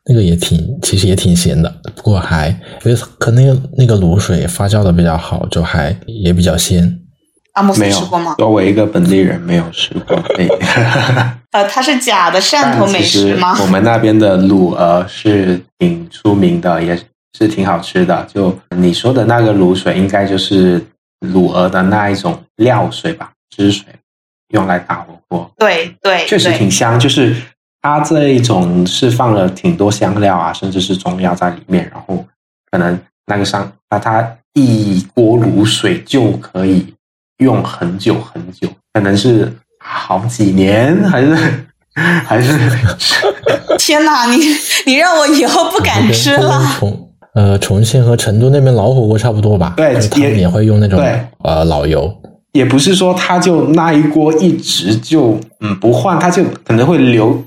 [0.07, 2.49] 那个也挺其实也挺咸的，不过还
[2.85, 7.01] 因为可能那个那个卤水发酵的比较好，就还也比较鲜。
[7.55, 8.35] 阿莫斯没有吃过吗？
[8.37, 10.17] 作为一个本地人，没有吃过。
[10.37, 10.49] 对，
[11.53, 13.57] 呃，它是假的汕头美食吗？
[13.62, 16.99] 我们那边的卤鹅是挺出名的，也
[17.38, 18.27] 是挺好吃的。
[18.35, 20.85] 就你说的那个卤水，应该就是
[21.21, 23.85] 卤鹅的那一种料水吧，汁水，
[24.49, 25.49] 用来打火锅。
[25.57, 27.37] 对对，确实挺香，就是
[27.85, 32.25] 它这一种是放了挺多香料啊，甚至是中药在里面，然后
[32.70, 36.94] 可能那个上那它一锅卤水就可以
[37.38, 39.53] 用很久很久，可能是
[39.85, 41.37] 好几年，还是
[42.25, 42.59] 还是
[43.79, 44.38] 天哪，你
[44.87, 46.62] 你让我以后不敢吃了。
[46.79, 49.75] 重呃重庆和成都那边老火锅差不多吧？
[49.77, 50.99] 对就是他们也也会用那种
[51.42, 52.11] 呃老油。
[52.53, 57.44] 也不是说它就那一锅一直就嗯不换，它就可能会留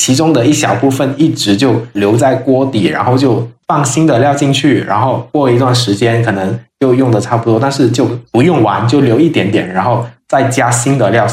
[0.00, 11.26] 其中的一小部分一直就留在锅底，然后就放新的料进去，然后过一段时间可能就用的差不多，但是就不用完，就留一点点，然后再加新的料。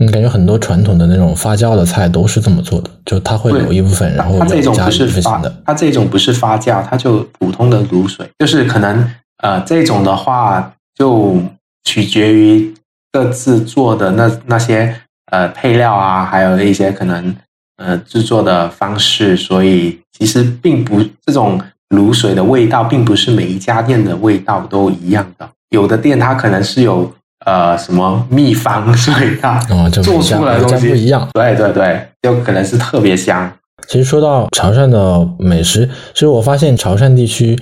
[0.00, 9.08] 嗯，感觉很多传统的那种发酵的菜都是这么做的，就它会留一部分，然后它这种不是发的。，它这种不是发酵，它就普通的卤水，就是可能
[9.44, 11.40] 呃这种的话就
[11.84, 12.74] 取决于
[13.12, 14.92] 各自做的那那些
[15.30, 17.32] 呃配料啊，还有一些可能
[17.76, 21.60] 呃制作的方式，所以其实并不这种
[21.90, 27.12] 卤水的味道，并不是每一家店的味道都一样的，有的店它可能是有
[27.44, 29.58] 呃什么秘方，所以它
[29.90, 31.28] 做出来的东每家不一，样。
[31.32, 33.52] 对对对，就可能是特别香。
[33.86, 37.56] 其实说到潮汕的美食，其实我发现潮汕地区，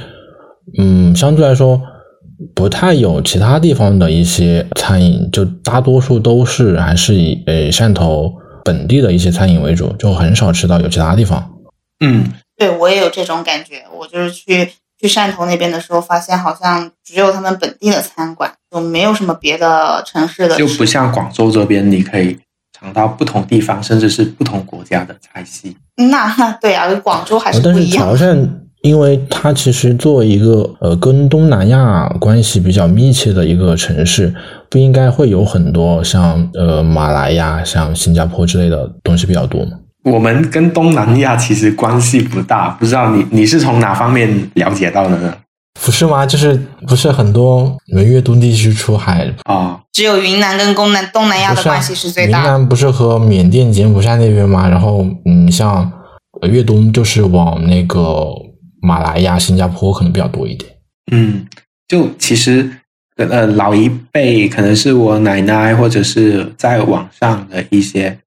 [0.79, 1.81] 嗯，相对来说
[2.55, 8.33] 不太有其他地方的一些餐饮，就大多数都是还是以呃汕头
[8.65, 11.53] 本地的一些餐饮为主，就很少吃到有其他地方。
[12.01, 13.85] 嗯，对我也有这种感觉。
[13.93, 22.39] 我就是去去汕头那边的时候，发现好像只有他们本地的餐馆，就没有什么别的城市的，就不像广州这边，你可以
[22.73, 25.77] 尝到不同地方甚至是不同国家的菜系。
[25.97, 28.07] 那那对啊，广州还是不一样。
[28.09, 28.49] 但是潮汕，
[28.85, 34.33] 因为它其实作为一个呃跟东南亚关系比较密切的一个城市，
[34.69, 39.71] 不应该会有很多像呃马来亚、像新加坡之类的东西比较多吗？
[40.05, 45.35] 我们跟东南亚其实关系不大，不知道你你是从哪方面了解到的呢？
[45.83, 46.27] 不是吗？
[46.27, 49.81] 就是不是很多你们粤东地区出海啊？
[49.95, 52.39] 只有云南跟东南东南亚的关系是最大。
[52.39, 54.69] 云南不是和缅甸、柬埔寨那边吗？
[54.69, 55.91] 然后嗯，像
[56.43, 58.27] 粤东就是往那个
[58.85, 60.71] 马来亚、新加坡可能比较多一点。
[61.11, 61.47] 嗯，
[61.89, 62.71] 就其实
[63.17, 68.19] 呃老一辈可能是我奶奶或者是在网上的一些。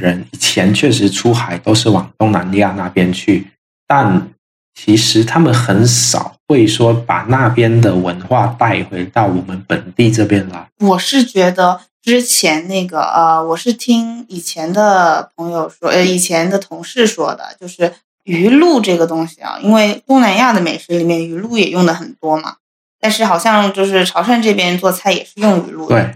[0.00, 3.48] 人以前确实出海都是往东南亚那边去，
[3.86, 4.26] 但
[4.74, 10.66] 其实他们很少会说把那边的文化带回到我们本地这边来。
[10.80, 17.92] 我是觉得之前那个呃，我是听以前的朋友说，呃，以前的同事说的，就是
[18.24, 22.56] 鱼露这个东西啊，因为东南亚的美食里面鱼露也用的很多嘛，
[23.00, 25.96] 但是好像就是潮汕这边做菜也是用鱼露的。
[25.96, 26.14] 对。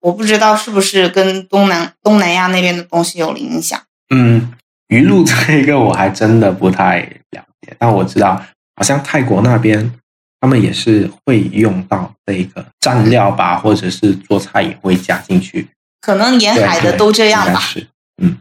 [0.00, 3.80] 我不知道是不是跟东南东南亚那边的东西有影响。
[4.14, 4.52] 嗯，
[4.88, 6.98] 鱼露这个我还真的不太
[7.30, 8.44] 了解，但我知道
[8.76, 9.94] 好像泰国那边
[10.42, 15.66] 他们也是会用到这个蘸料吧，或者是做菜也会加进去。
[16.02, 17.58] 可能沿海的都这样吧。
[17.58, 17.86] 是，
[18.22, 18.36] 嗯，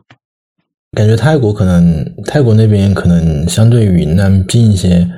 [0.96, 5.10] 感觉泰国可能泰国那边可能相对云南近一些，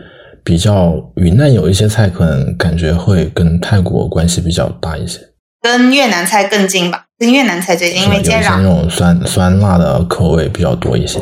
[0.43, 5.19] 比较云南有一些菜可能感觉会跟泰国关系比较大一些。
[5.61, 8.61] 跟越南菜更近吧，跟越南菜最近，因为接壤。
[8.61, 11.19] 那种酸酸辣的口味比较多一些。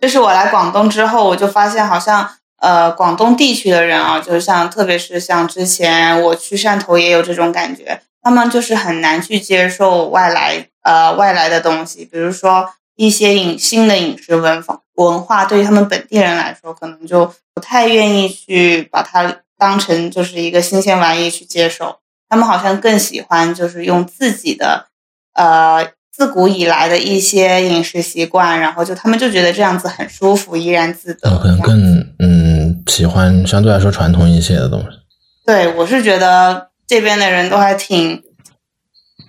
[0.00, 2.26] 就是我来广东之后，我就发现好像
[2.60, 12.66] 呃，广东地区的人啊，就是像特别是像之前我去汕头也有这种感觉，他们就是很难去接受外来呃外来的东西，比如说
[13.02, 21.96] 一些饮新的饮食文化文化，对于他们本地人来说，可能就不太愿意去把它当成就是一个新鲜玩意去接受。
[22.28, 24.86] 他们好像更喜欢就是用自己的，
[25.34, 31.36] 呃，自古以来的一些饮食习惯，然后就他们就觉得这样子很舒服，怡然自得。
[31.38, 34.86] 可能更嗯喜欢相对来说传统一些的东西。
[35.44, 38.22] 对，我是觉得这边的人都还挺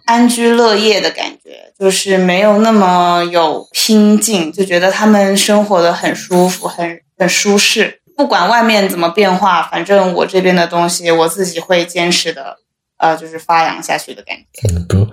[0.06, 1.43] 安居乐业的感觉，
[1.84, 8.00] 就是没有那么有拼劲，就觉得他们生活的很舒服，很很舒适。
[8.16, 12.56] 不管外面怎么变化，反正我这边的东西，我自己会坚持的。
[13.00, 14.70] 呃，就是发扬下去的感觉。
[14.70, 15.06] 嗯，不，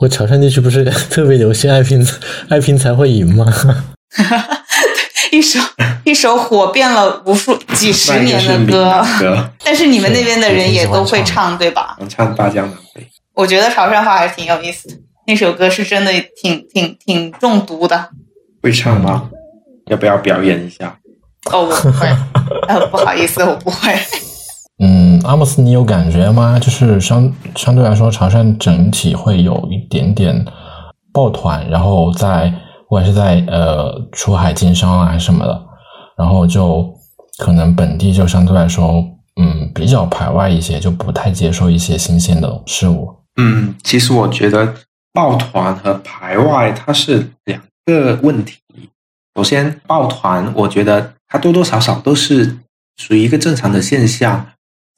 [0.00, 2.06] 我潮汕地区不是 特别流行爱拼
[2.50, 3.46] 爱拼才会赢吗？
[5.32, 5.58] 一首
[6.04, 11.96] 一首火遍了无数几十年的 歌，但是你们那边的人也都会唱，对吧？
[12.06, 13.08] 唱大江南北。
[13.32, 18.10] 我觉得潮汕话还是挺有意思的，那首歌是真的挺挺挺中毒的。
[18.62, 19.30] 会唱吗？
[19.86, 20.98] 要不要表演一下？
[21.52, 22.08] 哦，我不会。
[22.68, 23.92] 呃，不好意思，我不会。
[24.78, 26.58] 嗯，阿莫斯，你有感觉吗？
[26.58, 30.44] 就是相相对来说，潮汕整体会有一点点
[31.12, 32.48] 抱团，然后在
[32.88, 35.62] 不管是在呃出海经商啊什么的，
[36.16, 36.88] 然后就
[37.38, 39.04] 可能本地就相对来说，
[39.40, 43.08] 嗯，比较排外一些，就不太接受一些新鲜的事物。
[43.36, 44.74] 嗯，其实我觉得
[45.12, 48.58] 抱团和排外它是两个问题。
[49.34, 52.58] 首先，抱团，我觉得它多多少少都是
[52.96, 54.46] 属于一个正常的现象。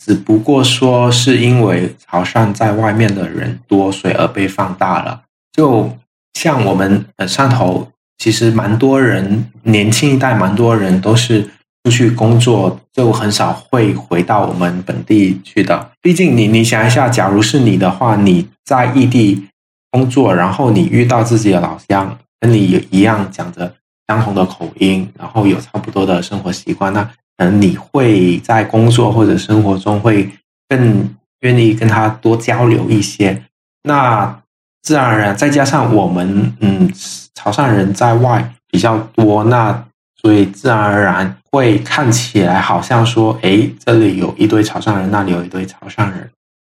[0.04, 5.22] 只不过说是因为潮汕在外面的人多，所以而被放大了。
[5.52, 5.96] 就
[6.34, 11.48] 像我们汕头，其实蛮多人，年轻一代蛮多人都是
[11.84, 15.92] 出去工作，就很少会回到我们本地去的。
[16.02, 19.46] 毕竟你你想一下，假如是你的话，你在异地
[19.94, 22.58] 工作，然后你遇到自己的老乡，跟你
[22.90, 23.72] 一样讲着
[24.08, 27.08] 相同的口音，然后有差不多的生活习惯，那。
[27.38, 30.30] 嗯，你会在工作或者生活中会
[30.68, 33.42] 更愿意跟他多交流一些，
[33.82, 34.40] 那
[34.82, 36.88] 自然而然再加上我们嗯
[37.34, 39.84] 潮汕人在外比较多，那
[40.22, 46.30] 所以自然而然会看起来好像说，哎，这里有一堆潮汕人，那里有一堆潮汕人，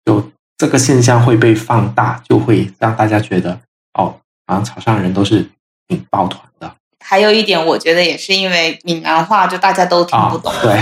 [0.05, 3.51] 就这个现象会被放大，就会让大家觉得
[3.93, 4.15] 哦，
[4.47, 5.45] 好像潮汕人都是
[5.87, 6.71] 挺抱团的。
[7.03, 10.79] 还有一点，我觉得也是因为闽南话，就大家都听不懂，对，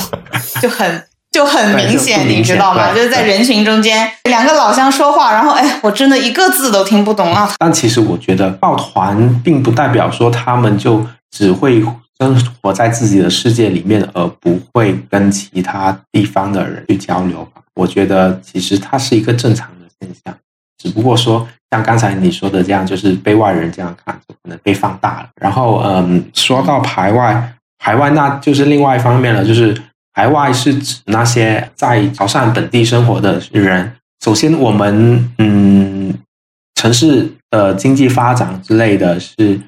[0.62, 2.94] 就很就很明显，你知道吗？
[2.94, 7.50] 就是在人群中间，两个老乡说话，然后哎，我真的一个字都听不懂啊。
[7.58, 11.82] 但其实我觉得抱团并不代表说他们就只会
[12.20, 17.62] 生活在自己的世界里面，而不会跟其他地方的人去交流吧。
[17.76, 20.36] 我觉得其实它是一个正常的现象，
[20.82, 25.28] 只不过说像刚才你说的这样，就是被外人这样看，就可能被放大了。
[25.40, 29.76] 然后，嗯，说到排外，排外那就是另外一方面了，就是
[30.14, 33.92] 排外是指那些在潮汕本地生活的人。
[34.24, 36.14] 首先，我们嗯，
[36.74, 39.60] 城市的经济发展之类的是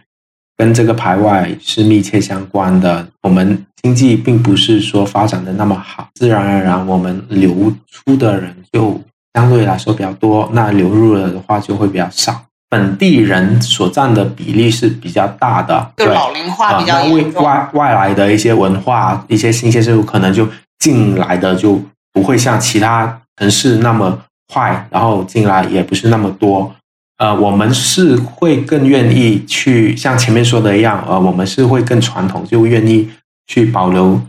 [0.58, 3.06] 跟这个排外是密切相关的。
[3.22, 9.00] 我们经济并不是说发展的那么好，自然而然我们流出的人就
[9.32, 12.42] 相对来说比较多，那流入了的话就会比较少。
[12.68, 17.42] 本地人所占的比例是比较大的，对老龄化比较严重。
[17.42, 20.46] 外外来的一些文化、一些新鲜事物，可能就
[20.78, 21.80] 进来的就
[22.12, 24.18] 不会像其他城市那么。
[24.50, 26.74] 快，然后进来也不是那么多，
[27.18, 33.10] 呃，我们是会更愿意去像前面说的一样，呃，我们是会更传统，就愿意
[33.48, 34.20] 去保留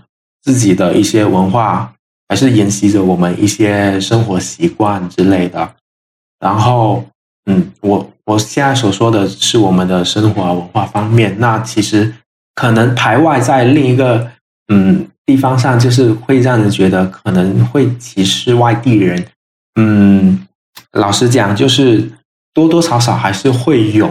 [0.42, 1.94] 自己的一些文化，
[2.28, 5.76] 还是沿袭着我们一些生活习惯之类的。
[6.40, 7.06] 然后，
[7.46, 12.12] 嗯，我我现在所说的是我们的生活文化方面，那其实
[12.56, 14.32] 可能排外在另一个
[14.70, 19.24] 嗯地方上，就是会让人觉得可能会歧视外地人。
[19.76, 20.48] 嗯，
[20.94, 22.10] 老实讲，就是
[22.54, 24.10] 多多少少还是会有，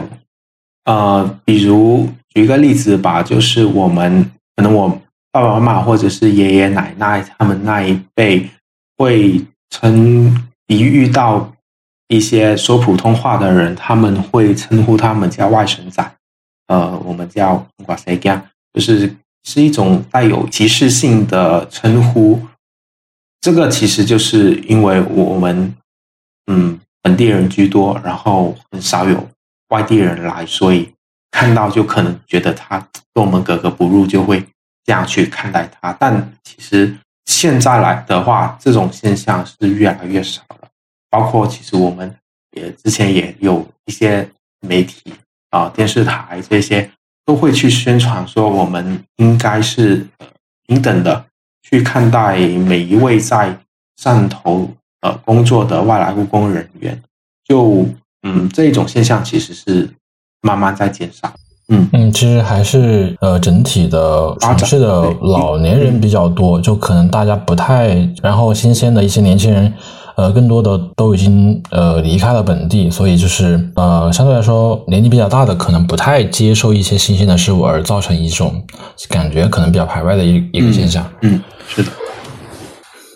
[0.84, 4.88] 呃，比如举一个例子吧，就是我们可能我
[5.30, 8.48] 爸爸妈妈或者是爷爷奶奶他们那一辈
[8.96, 11.52] 会称一遇到
[12.08, 16.14] 一些说普通话的人，他们会称呼他们叫外省仔，
[16.68, 22.40] 呃，我们叫瓜塞干，就是是一种带有歧视性的称呼。
[23.40, 25.74] 这个其实就是因为我们，
[26.46, 29.28] 嗯，本地人居多，然后很少有
[29.68, 30.92] 外地人来，所以
[31.30, 32.78] 看到就可能觉得他
[33.14, 34.44] 跟我们格格不入，就会
[34.84, 35.92] 这样去看待他。
[35.98, 40.68] 但其实现在来的话，这种现象是越来越少了。
[41.10, 42.14] 包括其实我们
[42.52, 44.28] 也之前也有一些
[44.60, 45.14] 媒体
[45.50, 46.90] 啊、电视台这些
[47.24, 50.06] 都会去宣传说，我们应该是
[50.66, 51.24] 平等的。
[51.60, 53.54] 去看待每一位在
[54.00, 57.00] 汕头呃工作的外来务工人员，
[57.46, 57.84] 就
[58.22, 59.88] 嗯这种现象其实是
[60.42, 61.32] 慢慢在减少。
[61.70, 69.72] 嗯嗯，其实还是呃整体的城市的老年人比较多，就可能大家不太，然后新鲜的一些年轻人。
[70.16, 78.60] 呃，更多的都已经呃离开了本地，所以就是呃相对来说年纪比较大的可能不太接受一些新鲜的事物，而造成一种
[79.08, 81.08] 感觉可能比较排外的一一个现象。
[81.22, 81.90] 嗯，是的。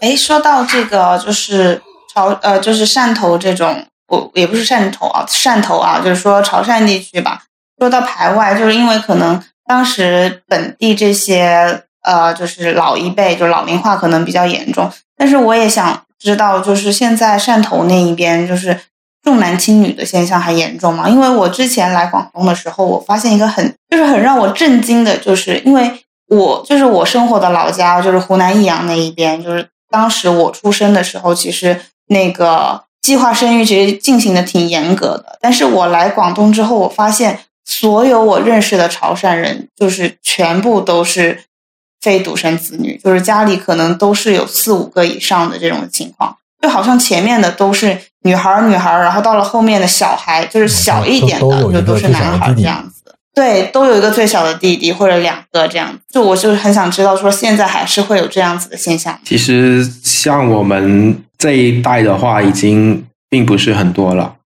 [0.03, 1.81] 哎，说到这个，就是
[2.13, 7.43] 潮呃，就是汕头这种，我也不是汕头啊，汕头啊，就是说潮汕地区吧。
[7.79, 16.03] 说到排外，就是因为可能当时本地这些呃，就是老一辈，就老龄化可能比较严重，但是我也想。
[16.25, 18.79] 知道，就是现在汕头那一边，就是
[19.25, 21.09] 重男轻女的现象还严重吗？
[21.09, 35.39] 因为我之前来广东的时候，我发现一个很，就是很让我震惊的，就是因为我就是我生活的老家，就是湖南益阳那一边，就是当时我出生的时候，其实那个计划生育其实进行的挺严格的。
[35.41, 41.45] 但是我来广东之后，我发现所有我认识的潮汕人，就是全部都是。
[42.03, 53.02] 非独生子女，就是家里可能都是有四五个以上的这种情况，就好像前面的都是女孩儿女孩儿，然后到了后面的小孩就是小一点的，就都是男孩这样子。
[53.35, 55.99] 对，都有一个最小的弟弟或者两个这样。
[56.09, 59.19] 就我就是很想知道，说现在还是会有这样子的现象。
[59.25, 64.37] 其实像我们这一代的话，已经并不是很多了。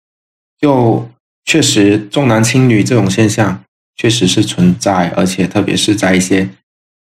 [0.61, 1.09] 就
[1.45, 3.63] 确实重男轻女这种现象
[3.97, 6.49] 确实是存在，而且特别是在一些。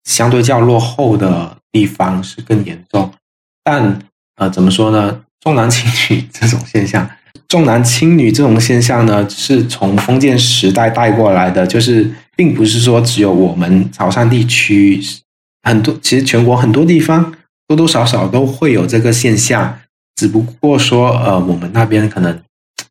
[0.05, 3.15] 相对较落后的地方是更严重，
[3.63, 4.01] 但
[4.35, 5.23] 呃，怎么说呢？
[5.41, 7.09] 重男轻女这种现象，
[7.53, 14.99] 重男轻女这种现象呢，是从封建时代带过来的，就是并不是说只有我们潮汕地区，
[15.63, 17.31] 很多其实全国很多地方
[17.69, 19.79] 多多少少都会有这个现象，
[20.17, 22.41] 只不过说呃，我们那边可能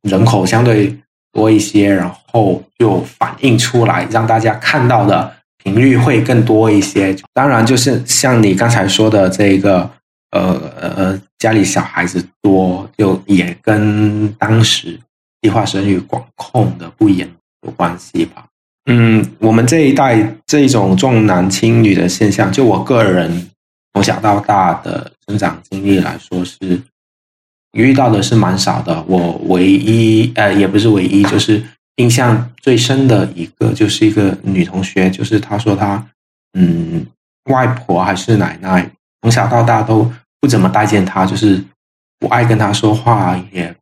[0.04, 0.96] 人口相对
[1.34, 5.34] 多一些，然后就反映出来让大家看到的。
[5.64, 9.88] 频率会更多一些，当然就是像你刚才说的这个，
[10.32, 15.00] 呃呃，家里小孩子多，就也跟当时
[15.42, 17.28] 计划生育管控的不严
[17.64, 18.46] 有关系吧。
[18.86, 23.50] 嗯，我们这一代这种重男轻女的现象，就我个人
[23.94, 26.80] 从小到大的成长经历来说，是
[27.72, 29.04] 遇到的是蛮少的。
[29.08, 31.64] 我唯一呃，也不是唯一，就是。
[31.98, 36.04] 印象最深的一个就是一个女同学，就是她说她
[36.58, 37.06] 嗯
[37.52, 38.90] 外婆还是奶奶，
[39.22, 40.12] 从小到大都
[40.42, 41.64] 不怎么待见她，就是
[42.20, 43.74] 不爱跟她说话，也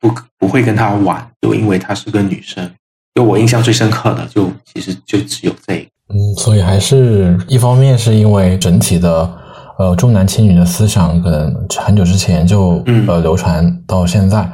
[0.00, 2.68] 不不会跟她玩，就因为她是个女生。
[3.14, 5.86] 就我印象最深刻的，就其实就只有这个。
[6.08, 9.30] 嗯，所以还是一方面是因为整体的
[9.78, 14.48] 呃重男轻女的思想可能很久之前就嗯呃流传到现在，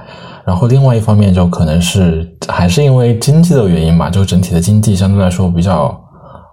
[0.46, 5.88] 然后另外一方面就可能是还是因为经济的原因吧，就整体的经济相对来说比较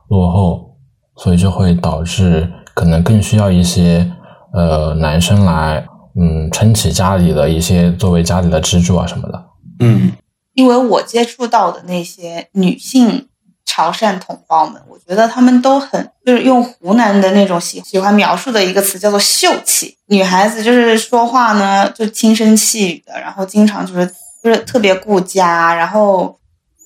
[0.09, 0.75] 落后，
[1.17, 4.11] 所以就会导致可能更需要一些
[4.53, 5.85] 呃男生来
[6.19, 9.45] 嗯撑起家里的一些作为家里的支柱啊什么的。
[9.79, 10.11] 嗯
[10.53, 13.27] 因为我接触到的那些女性
[13.65, 19.95] 潮汕同胞们，我觉得她们都很就是用湖南的那种喜喜欢描述的一个词叫做秀气。
[20.07, 24.05] 女孩子就是说话呢就轻声细语的，然后经常就是
[24.43, 26.37] 就是特别顾家，然后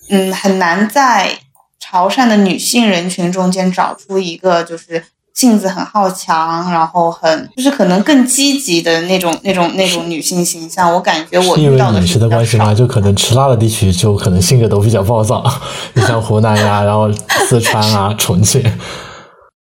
[0.10, 1.36] 嗯很难在
[1.80, 5.04] 潮汕的女性人群中间找出一个就是
[5.34, 10.94] 性子很好强，然后很就是可能更积极的那种那种那种女性形象。
[10.94, 12.74] 我感觉我是因为饮食的关系吗？
[12.74, 15.44] 就可能吃辣的地区就可能性格都比较暴躁，
[15.94, 17.12] 你像湖南呀， 然后
[17.48, 18.62] 四川啊、重庆，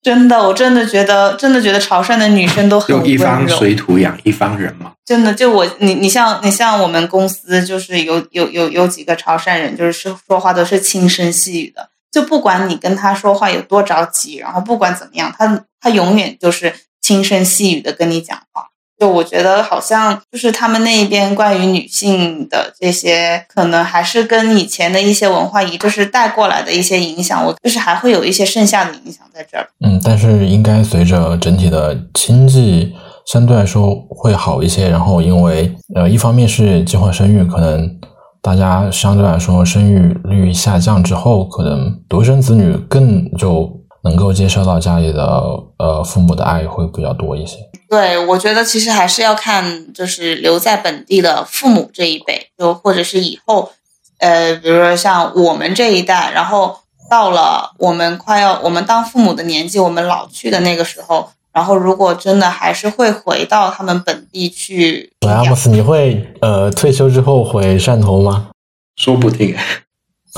[0.02, 3.48] 真的，我真的觉得，真的觉得潮汕的女生都很就一温柔。
[3.48, 4.92] 方水土养一方人嘛。
[5.04, 18.68] 真的，就我你你像你像我们公司就是有有有有几个潮汕人，就是说说话都是轻声细语的，就不管你跟他说话有多着急，然后不管怎么样，他他永远就是轻声细语的跟你讲话。
[18.98, 29.68] 就我觉得好像就是他们那一边关于女性的这些，可能还是跟以前的一些文化遗就是带过来的一些影响，我就是还会有一些剩下的影响在这儿。
[29.84, 32.94] 嗯，但是应该随着整体的经济
[33.30, 37.86] 相对来说会好一些，然后因为呃，一方面是计划生育，可能
[38.46, 43.68] 大家相对来说生育率下降之后，可能独生子女更就
[44.04, 45.24] 能够接受到家里的
[45.78, 47.56] 呃父母的爱会比较多一些。
[47.90, 53.72] 对，我觉得其实还是要看，就是留在本地的父母这一辈，就或者是以后，
[54.18, 56.76] 呃，比如说像我们这一代，然后
[57.10, 68.48] 到了我们快要我们当父母的年纪，我们老去的那个时候，然后如果真的还是会回到他们本地去对，阿莫斯，你会呃退休之后回汕头吗？
[68.96, 69.56] 说不定，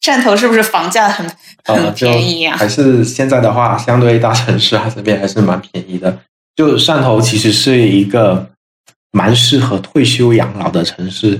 [0.00, 1.26] 汕头是不是房价很
[1.66, 2.56] 呃，很便宜啊？
[2.56, 6.16] 还是现在的话，相对大城市啊这边还是蛮便宜的。
[6.54, 8.50] 就汕头其实是一个
[9.10, 11.30] 蛮适合退休养老的城市，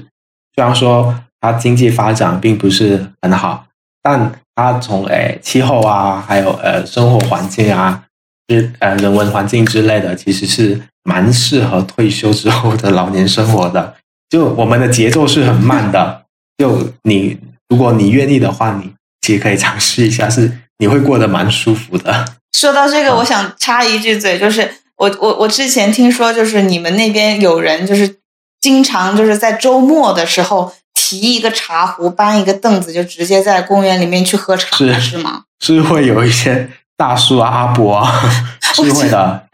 [0.56, 3.66] 虽然说它经济发展并不是很好，
[4.02, 8.02] 但它从诶气候啊，还有呃生活环境啊，
[8.48, 13.94] 是呃人文环境之类的，其实是蛮适合退休之后的老年生活的。
[14.28, 16.22] 就我们的节奏是很慢的，
[16.58, 17.38] 就你
[17.68, 22.24] 如果你愿意的话，你其实可以尝试一下，是你会过得蛮舒服的。
[22.58, 28.16] 说到这个，我想插一句嘴，就是我我我之前听说，就是你们那边有人就是
[28.60, 30.72] 经常就是在周末的时候
[31.08, 35.44] 提一个茶壶，搬一个凳子，就直接在公园里面去喝茶，是是吗？
[35.58, 38.30] 是会有一些大叔啊、阿伯啊，
[38.74, 39.44] 是会的。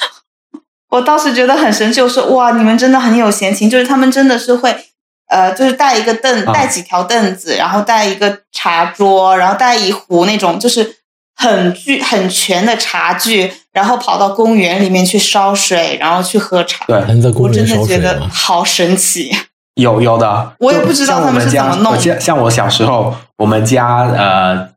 [0.88, 4.74] 我当时觉得很神奇，我说哇，你们真的很有闲情，就是他们真的是会，
[5.28, 10.96] 呃，就是带一个凳，啊带几条凳子，然后带一个茶桌，然后带一壶那种就是
[11.34, 16.86] 很具很全的茶具，然后跑到公园里面去烧水，然后去喝茶。
[16.86, 16.96] 对，
[17.34, 18.26] 我真的觉得？
[18.32, 19.36] 好神奇。
[19.76, 24.68] 有有的，我也不知道他们是怎么弄我家像我小时候，我们家呃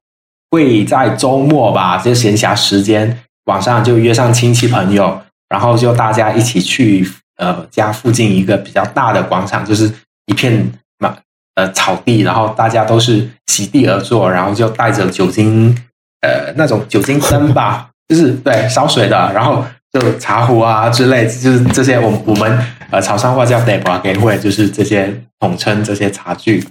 [0.51, 9.89] 会在周末吧，就闲暇时间，晚上就约上亲戚朋友，然后就大家一起去呃家附近一个比较大的广场，就是
[10.25, 10.69] 一片
[10.99, 11.15] 嘛
[11.55, 15.73] 呃草地，然后大家都是席地而坐，然后就带着酒精
[16.21, 22.59] 呃那种酒精灯吧，就是对烧水的，然后就茶壶啊之类，就是这些我我们
[22.91, 26.63] 呃潮汕话叫 d e b a 给会，就是这些统称这些茶具，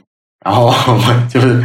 [0.45, 1.63] 然后我们就是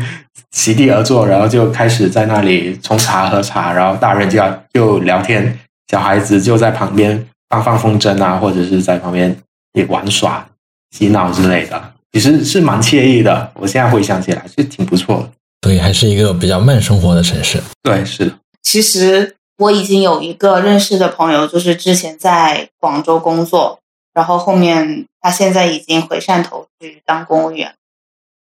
[0.51, 9.35] 席地而坐，然后就开始在那里冲茶喝茶，然后大人就要就聊天，小孩子就在旁边放放风筝啊，或者是在旁边
[9.73, 10.47] 也玩耍、
[10.91, 13.51] 洗脑之类的，其实是蛮惬意的。
[13.55, 15.29] 我现在回想起来是挺不错的。
[15.63, 17.57] 所以还是一个比较慢生活的城市。
[17.81, 23.79] 对，是的，其实我已经有一个认识的朋友，就是之前在广州工作，
[24.13, 27.73] 然后后面他现在已经回汕头去当公务员。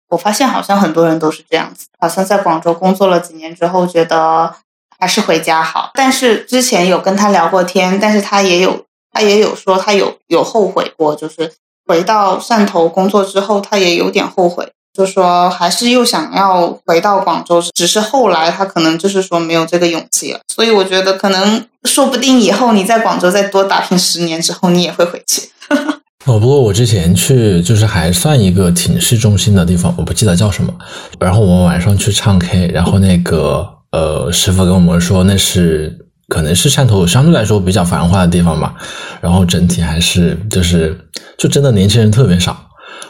[0.09, 4.55] 我发现好像很多人都是这样子，好像在广州工作了几年之后，觉得
[4.97, 5.91] 还是回家好。
[5.95, 11.53] 但是之前有跟他聊过天，但是他也有他也有说他有有后悔过，就是
[11.85, 20.39] 回到汕头工作之后，他也有点后悔，就说还是又想要回到广州，只是后来他可能就是说没有这个勇气了。
[20.47, 25.49] 所以我觉得可能说不定以后你在广州再多打拼十年之后，你也会回去。
[26.25, 30.73] 哦，不过我之前去就是还算一个挺市中心的地方，我不记得叫什么。
[31.19, 35.95] 然后我们晚上去唱 K，然后那个呃师傅跟我们说那是
[36.27, 38.73] 可能是汕头相对来说比较繁华的地方吧。
[39.21, 40.99] 然后整体还是就是
[41.37, 42.66] 就真的年轻人特别少。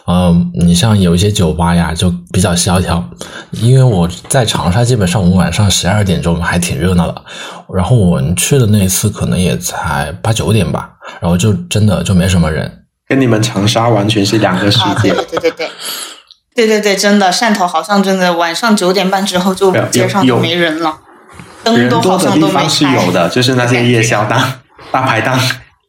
[0.09, 3.03] 嗯，你像有一些酒吧呀就比较萧条，
[3.51, 7.21] 因为我在长沙，基本上我们晚上十二点钟还挺热闹的。
[7.75, 12.85] 然后我们去的那一次可能也才八九点吧，然后就真的就没什么人。
[13.05, 15.11] 跟你们长沙完全是两个 世界。
[15.11, 15.69] 对对对对，
[16.55, 20.97] 对对对，真的汕头好像真的晚上九点半之后就街上就没人了，
[21.63, 22.69] 灯都好像都没开。
[22.69, 24.53] 是有的，就是那些夜宵档、
[24.89, 25.37] 大排档，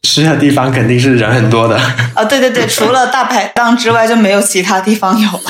[0.08, 1.76] 吃的地方肯定是人很多的。
[2.14, 5.40] 啊，对对对， 除了大排档之外就没有其他地方有了。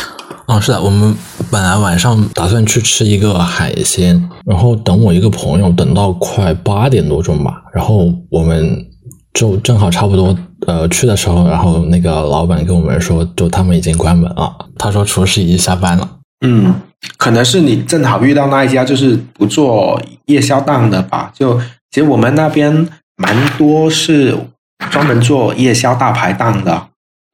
[0.46, 1.14] 哦，是的，我们
[1.48, 8.84] 本来晚上打算去吃一个海鲜，然后等我一个朋友等到快八点多钟吧，然后我们。
[9.34, 10.36] 就正好差不多，
[10.66, 14.52] 呃，去的时候，然后那个老板跟我们说，就他们已经关门了。
[14.76, 16.08] 他说厨师已经下班了。
[16.44, 16.74] 嗯，
[17.16, 21.30] 可能是你正好遇到那一家就是不做夜宵档的吧？
[21.32, 21.56] 就
[21.92, 22.88] 其实我们那边
[23.18, 24.34] 蛮多是
[24.90, 26.88] 专门做夜宵大排档的，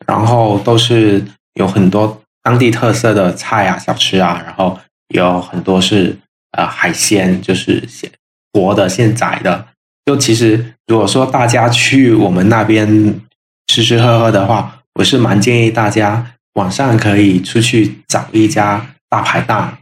[0.06, 1.24] 然后都是
[1.54, 6.18] 有很多当地特色的菜啊、小吃啊，然后有很多是
[6.52, 8.10] 呃海鲜，就是现
[8.52, 9.68] 活的、现宰的。
[10.06, 13.20] 就其实，如果说大家去我们那边
[13.66, 19.78] 吃吃喝喝的话，我是蛮建议大家晚上可以出去找一家大排档。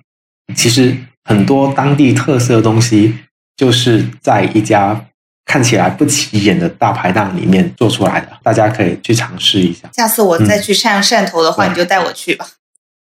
[0.55, 3.19] 其实很多当地特色东西
[3.57, 5.07] 就是在一家
[5.53, 9.87] 看起来不起眼的大排档里面做出来的，大家可以去尝试一下。
[9.93, 12.47] 下次我再去汕汕头的话，你就带我去吧。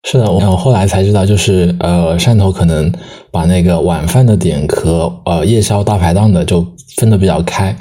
[0.06, 2.92] 是的，我后来才知道，就是呃，汕头可能
[3.32, 6.62] 把那个晚饭的点和呃夜宵大排档的就
[6.98, 7.74] 分的比较开，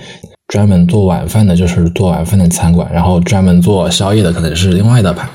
[0.48, 5.30] 专门做晚饭的，就是做晚饭的餐馆，然后专门做宵夜的，可能是另外的盘。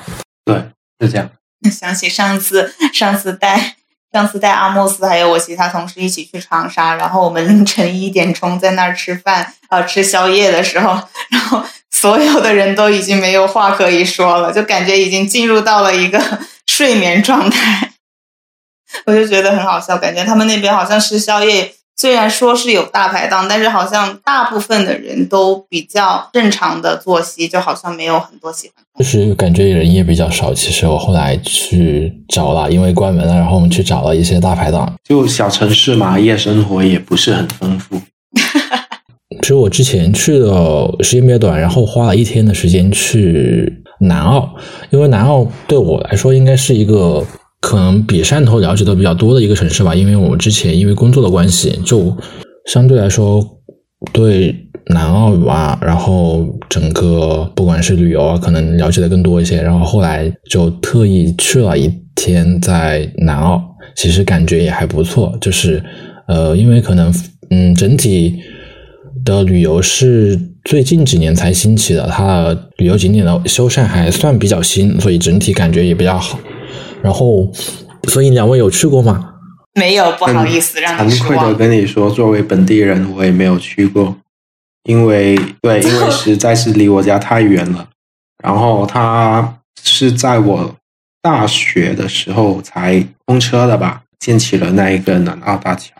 [0.47, 0.57] 对，
[1.01, 1.31] 是这样。
[1.70, 3.74] 想起上次，上次带
[4.12, 11.00] 上次带阿莫斯还有我其他同事一起去长沙，然后我们凌晨一点钟在那儿吃饭，呃，吃宵夜的时候，
[11.30, 16.20] 然后所有的人都已经没有话可以说了，就感觉已经进入到了一个。
[16.68, 17.94] 睡眠状态，
[19.06, 28.84] 我就觉得很好笑，感觉他们那边好像吃宵夜，虽然说是有大排档，但是好像大部分的人都比较正常的作息，就好像没有很多喜欢。
[28.99, 30.55] 就是感觉人也比较少。
[30.55, 34.94] 其实我后来去找了，因为关门了，然后我们去找了一些大排档。
[35.03, 38.01] 就小城市嘛，夜生活也不是很丰富。
[39.42, 40.49] 其实我之前去的
[41.01, 43.82] 时间比较短，然后花了一天的时间去。
[44.01, 44.49] 南澳，
[44.90, 47.20] 因为南澳对我来说应该是一个
[47.61, 52.16] 可能比汕头了解的比较多的一个城市吧，因为我之前因为工作的关系，就
[52.66, 53.44] 相对来说
[54.12, 54.54] 对
[54.86, 59.61] 南澳啊，然后整个不管是旅游啊，可能了解的更多一些。
[59.61, 63.62] 然后后来就特意去了一天在南澳，
[63.96, 65.82] 其实感觉也还不错，就是
[66.28, 67.12] 呃，因为可能
[67.50, 68.40] 嗯整体。
[69.24, 76.38] 的旅游是最近几年才兴起的，它旅游景点的修缮还算比较新，所以整体感觉也比较好。
[77.03, 77.51] 然后，
[78.09, 79.34] 所以两位有去过吗？
[79.74, 84.16] 没有，不好意思，让你惭愧的跟你说，作为本地人，我也没有去过，
[84.84, 87.88] 因为对， 因为实在是离我家太远了。
[88.42, 90.74] 然后他是在我
[91.22, 95.92] 大学的时候才通车的吧，建起了那一个南澳大桥。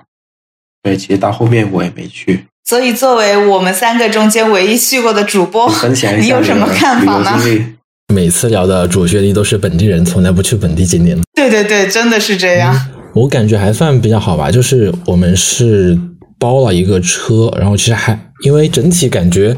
[0.83, 2.47] 对，其实到后面我也没去。
[2.65, 7.78] 所以，作为我们三个中间唯一去过的主播，分享一下你有什么看法呢？
[8.15, 11.19] 每次聊的主旋律都是本地人，从来不去本地景点。
[11.35, 12.75] 对对对，真的是这样。
[13.15, 15.99] 我感觉还算比较好吧，就是我们是
[16.39, 19.55] 包了一个车，然后其实还因为整体感觉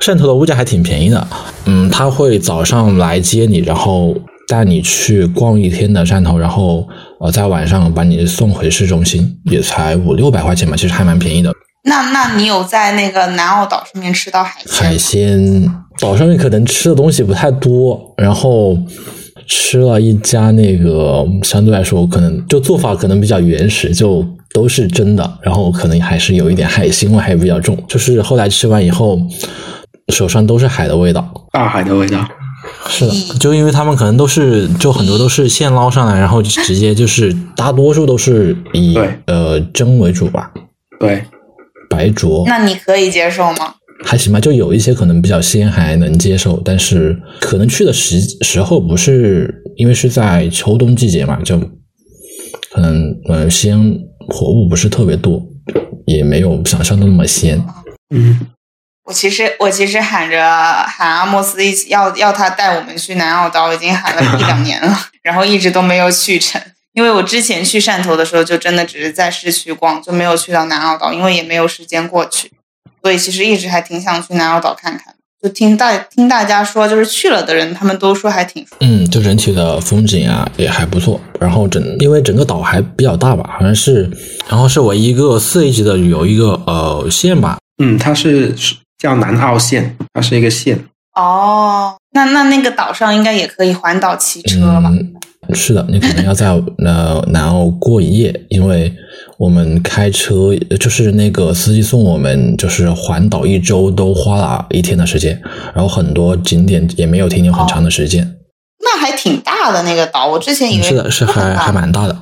[0.00, 1.28] 汕头的物价还挺便宜的。
[1.66, 4.16] 嗯，他会早上来接你，然后
[4.48, 6.86] 带你去逛一天的汕头，然后
[7.20, 11.52] 呃在晚上把你送回市中心，也才五六百块钱吧，其实还蛮便宜的。
[11.84, 14.88] 那那你有在那个南澳岛上面吃到海鲜？
[14.88, 15.70] 海鲜
[16.02, 18.76] 岛上面可能吃的东西不太多，然后
[19.46, 27.78] 吃了一家那个相对来说可能就做法可能比较原始，就都是蒸的，然后可能还是有一点海腥味还比较重。
[27.86, 29.16] 就是后来吃完以后，
[30.08, 32.26] 手上都是海的味道，大海的味道。
[32.88, 40.50] 是的，就因为他们可能都是就很多都是现捞上来，然后直接就是大多数都是以呃蒸为主吧。
[40.98, 41.22] 对。
[41.88, 43.74] 白灼，那你可以接受吗？
[44.04, 51.58] 还行吧，就有一些可能比较鲜，还能接受，但是可能去的时时候不是因为是在秋冬季节嘛，就
[52.70, 53.78] 可能呃鲜
[54.28, 55.42] 活物不是特别多，
[56.06, 57.62] 也没有想象的那么鲜。
[58.14, 58.40] 嗯，
[59.04, 60.44] 我其实我其实喊着
[60.86, 66.60] 喊阿莫斯一起要要他带我们去南澳岛，已经喊了一两年了，然后一直都没有去成。
[66.92, 72.52] 因为我之前去汕头的时候，就真的只是在市区逛，就没有去到南澳岛，因为也没有时间过去，
[73.02, 75.14] 所以其实一直还挺想去南澳岛看看。
[75.42, 78.64] 就听大听大家说，就是去了的人，他们都说还挺。
[78.78, 81.20] 嗯，就整体的风景啊也还不错。
[81.40, 84.08] 然后整因为整个岛还比较大吧，好像是，
[84.48, 87.58] 然后是唯一一个四 A 级的旅游一个呃县吧。
[87.82, 90.78] 嗯，它是是叫南澳县，它是一个县。
[91.16, 94.90] 哦，那那那个岛上应该也可以环岛骑车吧？
[94.92, 95.12] 嗯，
[95.54, 96.48] 是的，你可能要在
[96.84, 98.92] 呃南澳过一夜，因为
[99.38, 105.40] 我们开车就是那个司机送我们，就是环岛一周都花了一天的时间，
[105.74, 108.36] 然后很多景点也没有停留很长的时间。
[108.84, 112.16] 那还挺大的那个岛，我之前以为嗯是的，是还还蛮大的。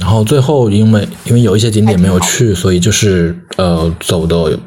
[0.00, 4.58] 然后最后因为因为有一些景点没有去，所以就是呃走的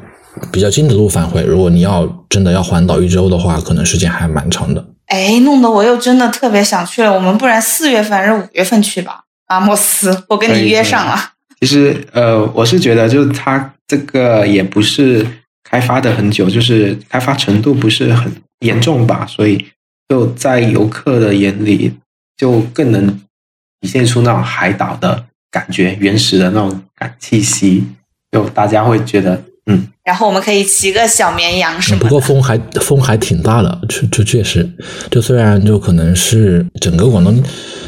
[0.50, 1.42] 比较近的路返回。
[1.42, 4.82] 如果你要真的要环岛一周的话，可能时间还蛮长的。
[5.10, 7.12] 哎，弄得我又真的特别想去了。
[7.12, 9.24] 我们不然四月份还是五月份去吧？
[9.46, 11.32] 阿莫斯，我跟你约上了。
[11.60, 15.26] 其实呃，我是觉得就是它这个也不是
[15.64, 19.66] 开发的很久，就是开发程度不是很严重吧，所以
[20.08, 21.92] 就在游客的眼里
[22.36, 23.08] 就更能
[23.80, 27.84] 体现出那种海岛的感觉，原始的那种感气息，
[28.30, 32.04] 就大家会觉得嗯，然后我们可以骑个小绵羊什么的。
[32.04, 34.68] 不过风还风还挺大的，就就确实，
[35.10, 37.42] 就虽然就可能是整个广东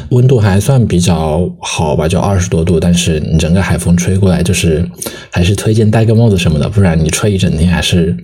[0.09, 4.87] 温度还算比较好吧，就二十多度，但是你整个海风吹过来，就是
[5.31, 8.15] 还是推荐戴个帽子什么的，不然你吹一整天还是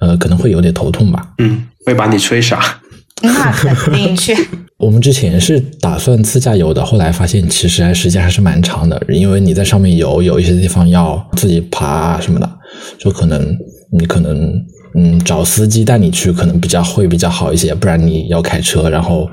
[0.00, 1.26] 呃可能会有点头痛吧。
[1.38, 2.80] 嗯，会把你吹傻。
[3.22, 4.36] 那肯定去。
[4.76, 12.58] 我们之前是打算自驾游的，后来发现其实还时间还是蛮长的，因为你在上面游，有一些地方要自己爬啊什么的，
[12.98, 13.56] 就可能
[13.92, 14.52] 你可能
[14.96, 19.30] 嗯找司机带你去，可能比较会比较好一些，不然你要开车，然后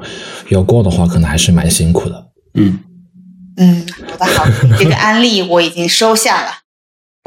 [0.49, 2.27] 要逛的话，可能还是蛮辛苦的。
[2.53, 2.79] 嗯，
[3.57, 6.51] 嗯，好的好的，这个安利我已经收下了。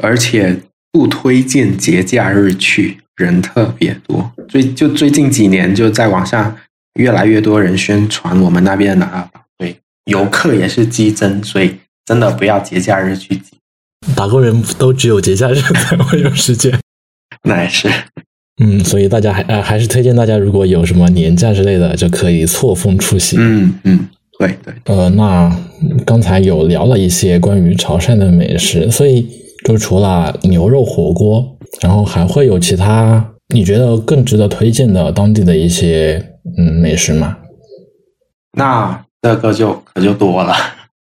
[0.01, 0.61] 而且
[0.91, 4.31] 不推荐节假日去，人特别多。
[4.47, 6.55] 最就最近几年就在网上
[6.95, 11.75] 越来越多人宣传我们那边的南澳岛，对游客也是激增，所以
[12.05, 13.51] 真的不要节假日去挤。
[14.15, 16.77] 打工人都只有节假日才会有时间。
[17.47, 17.89] 那也是，
[18.63, 23.37] 嗯，所以大家还呃还是推荐大家，如果有什么年假之类的，就可以错峰出行。
[23.41, 24.07] 嗯嗯，
[24.39, 25.55] 对对，呃，那
[26.05, 29.27] 刚才有聊了一些关于潮汕的美食，所以
[29.65, 36.23] 就除了牛肉火锅，然后还会有其他你觉得更值得推荐的当地的一些
[36.57, 37.37] 嗯美食吗？
[38.57, 40.55] 那这个就可就多了。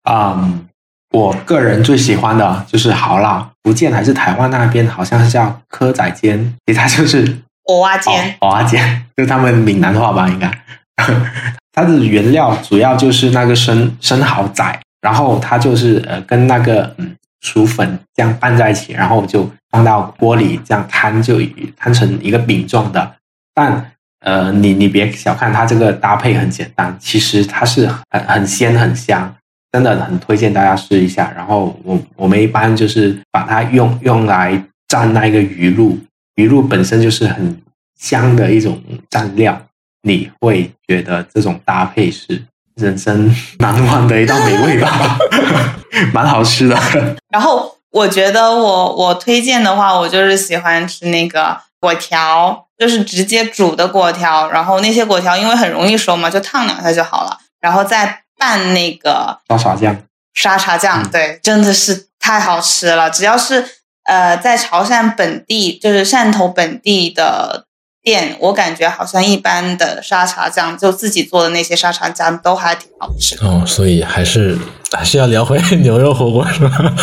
[0.09, 0.65] 嗯，
[1.11, 7.23] 我个人最喜欢的就是好辣，福建还是台湾那边好像是叫蚵仔煎，其实它就是
[7.65, 10.51] 蚵仔煎，蚵仔煎，就是他们闽南话吧，应该。
[11.71, 21.39] 它的原料主要就是那个生生蚝仔，然后它就是呃跟那个嗯薯粉这样拌在一起，然后就放到锅里这样摊，就
[21.77, 23.13] 摊成一个饼状的。
[23.53, 23.91] 但
[24.28, 29.34] 呃，你你别小看它这个搭配很简单，其实它是很很鲜很香，
[29.71, 31.32] 真的很推荐大家试一下。
[31.34, 35.97] 然后我我们一般就是把它用用来蘸那个鱼露，
[36.36, 37.57] 鱼露本身就是很
[37.97, 38.78] 香的一种
[39.09, 39.57] 蘸料，
[40.01, 42.43] 你会觉得这种搭配是
[42.75, 45.17] 人生难忘的一道美味吧，
[46.13, 46.78] 蛮好吃的。
[47.32, 54.49] 然后我觉得我我推荐的话，我就是喜欢吃那个果条，就是直接煮的果条。
[54.49, 59.95] 然后那些果条因为很容易熟嘛，就烫两下就好了，然后再拌那个沙茶酱，
[60.34, 63.09] 沙茶酱，嗯对，真的是太好吃了。
[63.09, 63.65] 只要是
[64.03, 67.66] 呃在潮汕本地，就是汕头本地的
[68.08, 73.45] 店，我感觉好像一般的沙茶酱，就自己做的那些沙茶酱都还挺好吃的。
[73.45, 74.58] 哦，所以还是
[74.93, 76.95] 还是要聊回 牛肉火锅是吧？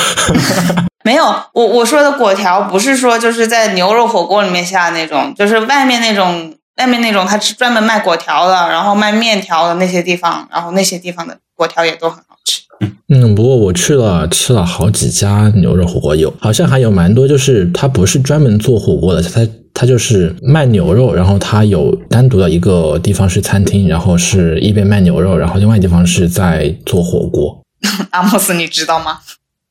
[1.05, 12.63] 没有，我我说的果条不是说就是在牛肉火锅里面下的那种，就是外面那种外面那种，它是专门卖果条的，然后卖面条的那些地方，然后那些地方的果条也都很好吃。
[13.09, 27.61] 嗯，不过我去了吃了好几家牛肉火锅，有好像还有蛮多，就是它不是专门做火锅的，它它就是卖牛肉，然后它有单独的一个地方是餐厅，然后是一边卖牛肉，然后另外地方是在做火锅。
[28.11, 29.19] 阿莫斯，你知道吗？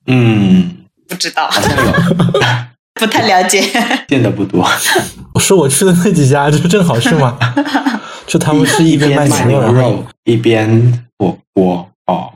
[0.08, 0.70] 嗯，
[1.08, 1.94] 不知道，好像有，
[3.00, 3.64] 不太了解。
[4.08, 4.68] 见的不多。
[5.34, 7.40] 我说我去的那几家，就正好是吗？
[8.28, 12.30] 就他们是一边卖牛肉，一边火锅哦，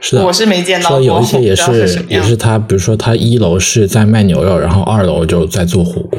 [0.00, 6.18] 是的，我是没见到有一些也是也是他，比如说他一楼是在卖牛肉，然后二楼就在做火锅。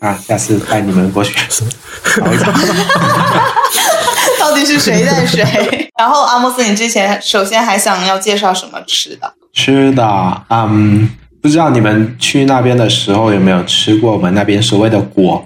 [0.00, 1.34] 啊，下次带你们过去
[2.16, 2.52] 找一找。
[4.38, 5.42] 到底是谁带 谁？
[5.98, 9.32] 然后阿莫斯，你之前首先还想要介绍什么吃的？
[9.54, 11.08] 吃的，嗯，
[11.40, 15.42] 不知道你们去那边的时候有没有吃过我们那边所谓的果，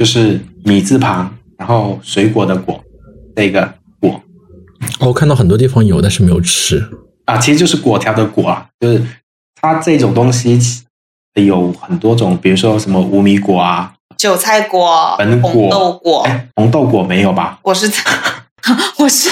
[0.00, 2.82] 就是米字旁，然后水果的果，
[3.36, 4.20] 那个果
[4.98, 6.84] 哦，我看到很多地方有，但是没有吃。
[7.24, 9.06] 啊，其实就是果条的果啊，就是
[9.60, 10.58] 它这种东西
[11.34, 16.22] 有很多种，比如说什么无米果啊，韭菜果、本果红豆果。
[16.22, 17.58] 哎，红豆果没有吧？
[17.62, 18.00] 我是在，
[18.98, 19.30] 我是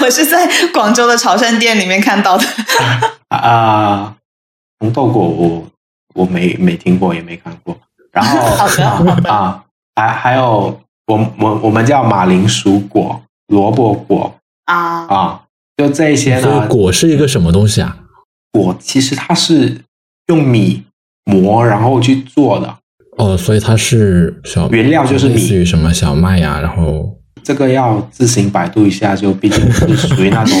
[0.00, 2.44] 我是在广州的潮汕店里面看到的。
[3.28, 4.14] 啊，
[4.80, 5.64] 红豆果我
[6.14, 7.76] 我没没听过，也没看过。
[8.12, 9.64] 然后 好的好的啊，
[9.96, 14.34] 还还有我我我们叫马铃薯果、萝卜果
[14.66, 15.41] 啊，啊，
[15.76, 16.66] 就这一些所以呢。
[16.68, 17.96] 果是一个什么东西啊？
[18.52, 19.80] 果其实它是
[20.26, 20.82] 用米
[21.24, 22.76] 磨然后去做的，
[23.16, 30.58] 哦，所以它是小原料就是米类似于什么小麦呀、然后这个要自行百度一下，就毕竟是属于那种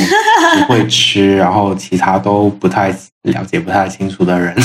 [0.58, 2.88] 不会吃，然后其他都不太
[3.22, 4.56] 了解、不太清楚的人。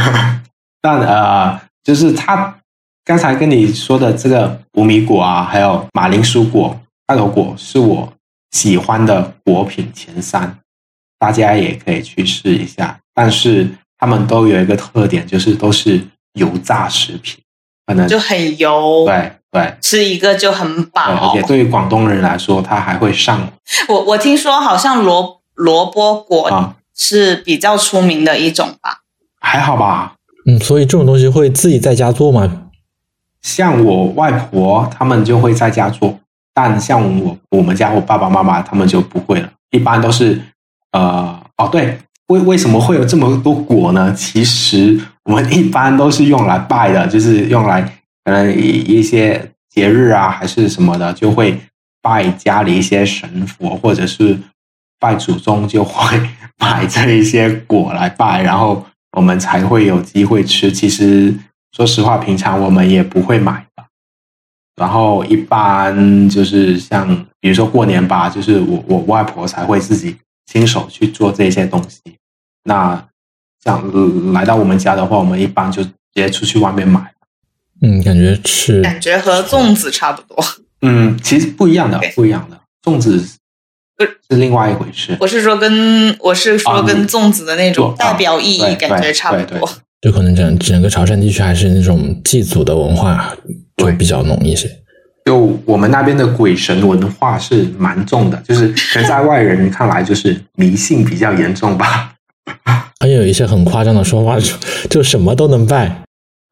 [0.80, 2.56] 但呃，就是他
[3.04, 8.12] 刚才跟你说的这个无米果啊，还有马铃薯果、大头果，是我
[8.54, 10.60] 喜欢的果品前三，
[11.18, 12.98] 大家也可以去试一下。
[13.12, 16.00] 但是他们都有一个特点，就是都是
[16.34, 17.42] 油炸食品，
[17.84, 19.76] 可能就很油，对对。
[19.80, 21.42] 吃一个就很饱，而且。
[21.48, 23.52] 对于广东人来说，它还会上
[23.90, 29.00] 我我听说好像萝萝卜果啊，是比较出名的一种吧？
[29.40, 30.14] 还好吧。
[30.46, 32.70] 嗯，所以这种东西会自己在家做吗？
[33.42, 36.18] 像我外婆他们就会在家做，
[36.54, 40.40] 但像我我们家我爸爸妈妈他们就不会了，一般都是
[40.92, 41.98] 呃哦对，
[42.28, 44.14] 为为什么会有这么多果呢？
[44.14, 47.82] 其实我们一般都是用来拜的，就是用来
[48.24, 51.58] 可能一一些节日啊还是什么的，就会
[52.00, 54.38] 拜家里一些神佛或者是
[55.00, 56.20] 拜祖宗，就会
[56.58, 58.86] 买这一些果来拜，然后
[59.16, 60.70] 我们才会有机会吃。
[60.70, 61.34] 其实
[61.72, 63.84] 说实话，平常我们也不会买的。
[64.76, 67.08] 然后一般就是像
[67.40, 70.16] 比如说过年吧，就是我我外婆才会自己
[70.46, 72.00] 亲手去做这些东西。
[72.64, 73.06] 那
[73.62, 77.12] 像呃来到我们家的话，我们一般就直接出去外面买。
[77.82, 80.44] 嗯，感觉是感觉和粽子差不多。
[80.82, 82.58] 嗯，其实不一样的，不一样的。
[82.82, 83.18] 粽子
[83.96, 85.16] 不是另外一回事。
[85.20, 89.68] 我是说跟我是说啊跟粽子的那种啊代表意义感觉差不多。
[90.00, 93.34] 就可能整整个潮汕地区还是那种祭祖的文化
[93.76, 94.68] 就比较浓一些。
[95.24, 102.12] 就我们那边的鬼神文化是蛮重的，就是可能在外人看来就是迷信比较严重吧。
[103.00, 104.52] 还有一些很夸张的说法，就
[104.88, 106.02] 就什么都能拜。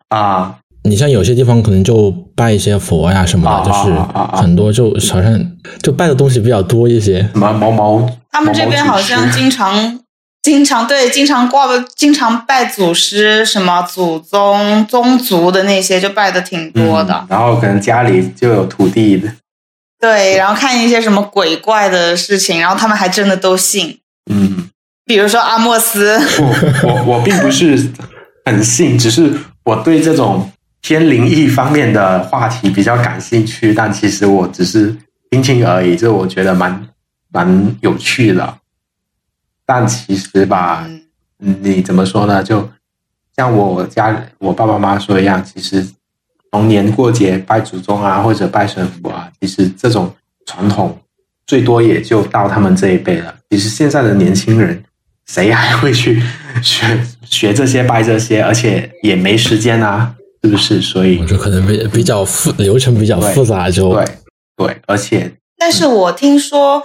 [0.09, 5.53] 啊，你像有些地方可能就拜一些佛呀什么的，啊就是很多就好像
[5.83, 7.21] 就拜的东西比较多一些。
[7.33, 10.01] 什么毛毛，他们这边好像经常、
[10.43, 17.15] 经常对，经常挂、经常拜祖师，什么祖宗、宗族的那些，就拜的挺多的。
[17.15, 19.33] 嗯然后可能家里就有土地的，
[20.01, 24.01] 对，然后看一些什么鬼怪的事情，然后他们还真的都信。
[24.29, 24.69] 嗯，
[25.07, 27.91] 比如说阿莫斯，我我我并不是
[28.45, 29.33] 很信，只是
[29.65, 34.97] 我对这种偏灵异方面的话题比较感兴趣，但其实我只是
[35.31, 36.89] 听听而已，就我觉得蛮
[37.33, 38.59] 蛮有趣的。
[39.65, 40.87] 但其实吧，
[41.39, 42.43] 你怎么说呢？
[42.43, 42.69] 就
[43.37, 45.87] 像我家我爸爸妈妈说一样，其实
[46.51, 50.99] 逢年过节拜祖宗啊，或者拜神佛啊，其实这种传统
[51.47, 53.35] 最多也就到他们这一辈了。
[53.51, 54.83] 其实现在的年轻人，
[55.27, 56.23] 谁还会去
[56.63, 58.43] 学学这些拜这些？
[58.43, 60.81] 而且也没时间啊，是不是？
[60.81, 64.05] 所以我就可能比比较复流程比较复杂，就对
[64.57, 66.83] 对，而且但是我听说，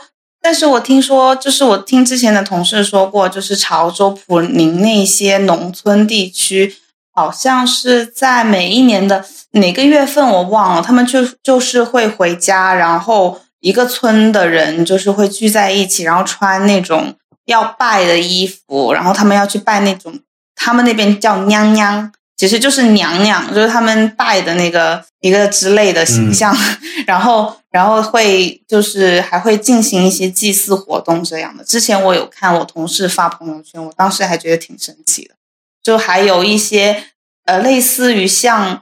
[0.47, 6.73] 但是我听说，就是我听之前的同事说过，就是潮州、普宁那些农村地区，
[7.13, 17.13] 好像是在每一年的哪个月份我忘了，他们就就是会回家，然后一个村的人就是会聚在一起，然后穿那种
[17.47, 20.17] 要拜的衣服，然后他们要去拜那种，
[20.55, 22.13] 他们那边叫娘娘。
[22.38, 26.55] 其实就是娘娘，就是他们拜的那个一个之类的形象，
[27.07, 31.63] 然后然后会就是还会进行一些祭祀活动这样的。
[31.63, 35.33] 之前我有看我同事发朋友圈，我当时还觉得挺神奇的。
[35.83, 37.03] 就还有一些
[37.45, 38.81] 呃类似于像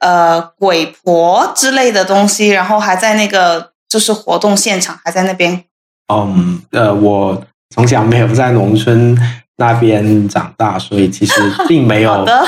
[0.00, 5.64] 呃鬼婆之类的东西，然后还在那个就是活动现场还在那边？
[6.12, 7.44] 嗯，呃，我
[7.74, 9.16] 从小没有在农村
[9.58, 11.34] 那边长大，所以其实
[11.68, 12.46] 并没有的，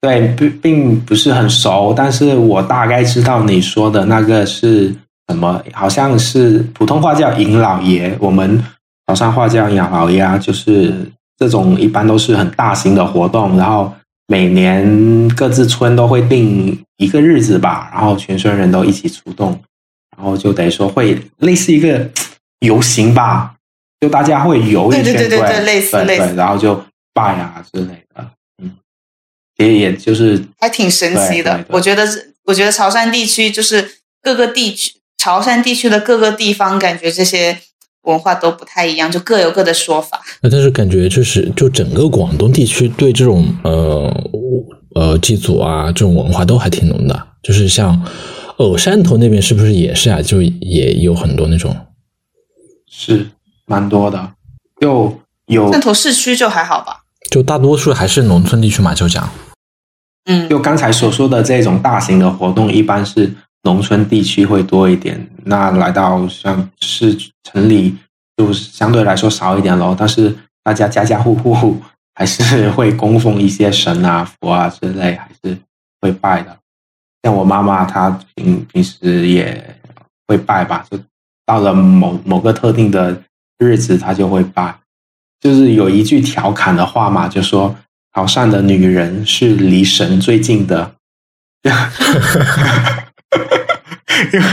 [0.00, 4.94] 对，并并不是很熟，但是我大概知道你说的那个是
[5.28, 8.62] 什么，好像是普通话叫尹老爷，我们
[9.06, 10.94] 潮汕话叫养老爷啊，就是
[11.36, 13.92] 这种一般都是很大型的活动，然后
[14.26, 19.50] 每年各自村都会定一个日子吧，然后全村人都一起出动，
[20.16, 22.08] 然后就等于说会类似一个
[22.60, 23.54] 游行吧，
[24.00, 26.26] 就大家会游一圈，对对对对对类似对类似。
[26.28, 26.82] 对，然后就
[27.12, 28.02] 拜啊之类
[29.60, 31.64] 也也就是还挺神奇的。
[31.68, 33.90] 我觉得是，我觉得潮汕地区就是
[34.22, 37.58] 各个地区，潮汕地区的各个地方，感觉这些
[38.02, 40.20] 文化都不太一样，就各有各的说法。
[40.42, 44.30] 那但是感觉就是就整个广东地区对这种呃
[44.94, 47.94] 呃祭祖啊这种文化都还挺浓的，就是像
[48.56, 50.22] 哦汕头那边是不是也是啊？
[50.22, 51.76] 就也有很多那种
[52.90, 53.26] 是
[53.66, 54.32] 蛮多的，
[54.80, 59.30] 就有汕头市区就还好吧，就大多数还是农村地区嘛，就讲
[60.26, 65.28] 嗯，就刚才所说的这种大型的活动，一般是农村地区会多一点。
[65.44, 67.96] 那来到像市城里，
[68.36, 69.94] 就相对来说少一点喽。
[69.98, 71.80] 但是大家家家户户
[72.14, 75.56] 还是会供奉一些神啊、佛啊之类，还是
[76.00, 76.56] 会拜的。
[77.22, 79.76] 像我妈妈，她平平时也
[80.26, 80.98] 会拜吧，就
[81.44, 83.22] 到了某某个特定的
[83.58, 84.74] 日子，她就会拜。
[85.40, 87.74] 就是有一句调侃的话嘛，就说
[88.14, 90.94] 潮汕的女人是离神最近的，
[94.32, 94.46] 因 为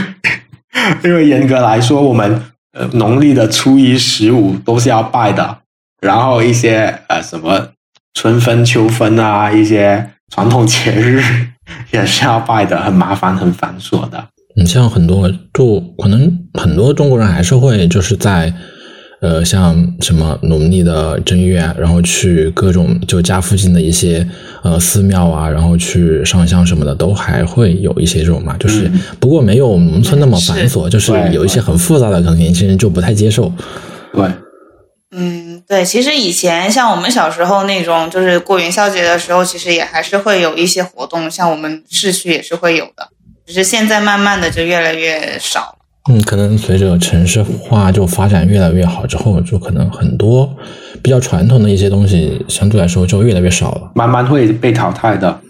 [1.04, 2.42] 因为严格来说，我们
[2.72, 5.58] 呃农历的初一、十五都是要拜的，
[6.00, 7.68] 然后一些呃什么
[8.14, 11.22] 春分、秋分啊，一些传统节日
[11.90, 14.28] 也是要拜的，很麻烦、很繁琐的。
[14.56, 18.52] 你像很多就可能很多中国人还是会就是在
[19.20, 24.26] 呃像什么农历的正月啊，然后去各种就家附近的一些
[24.62, 33.52] 呃寺庙啊，然后去上香什么的，都还会有一些这种嘛，就是、嗯不过没有农村那么繁嗯琐，就是有一些很复杂的，可能年轻人就不太接受。
[34.12, 34.30] 对，
[35.10, 43.08] 嗯，对，其实以前像我们小时候那种，就是过元宵节的时候，其实也还是会有一些活动，像我们市区也是会有的，
[43.44, 45.77] 只是现在慢慢的就越来越少了。
[46.08, 50.56] 嗯，可能随着城市化就发展越来越好之后，就可能很多
[51.02, 53.92] 比较传统的一些东西相对来说就越来越少了。
[53.94, 55.40] 慢慢会被淘汰的。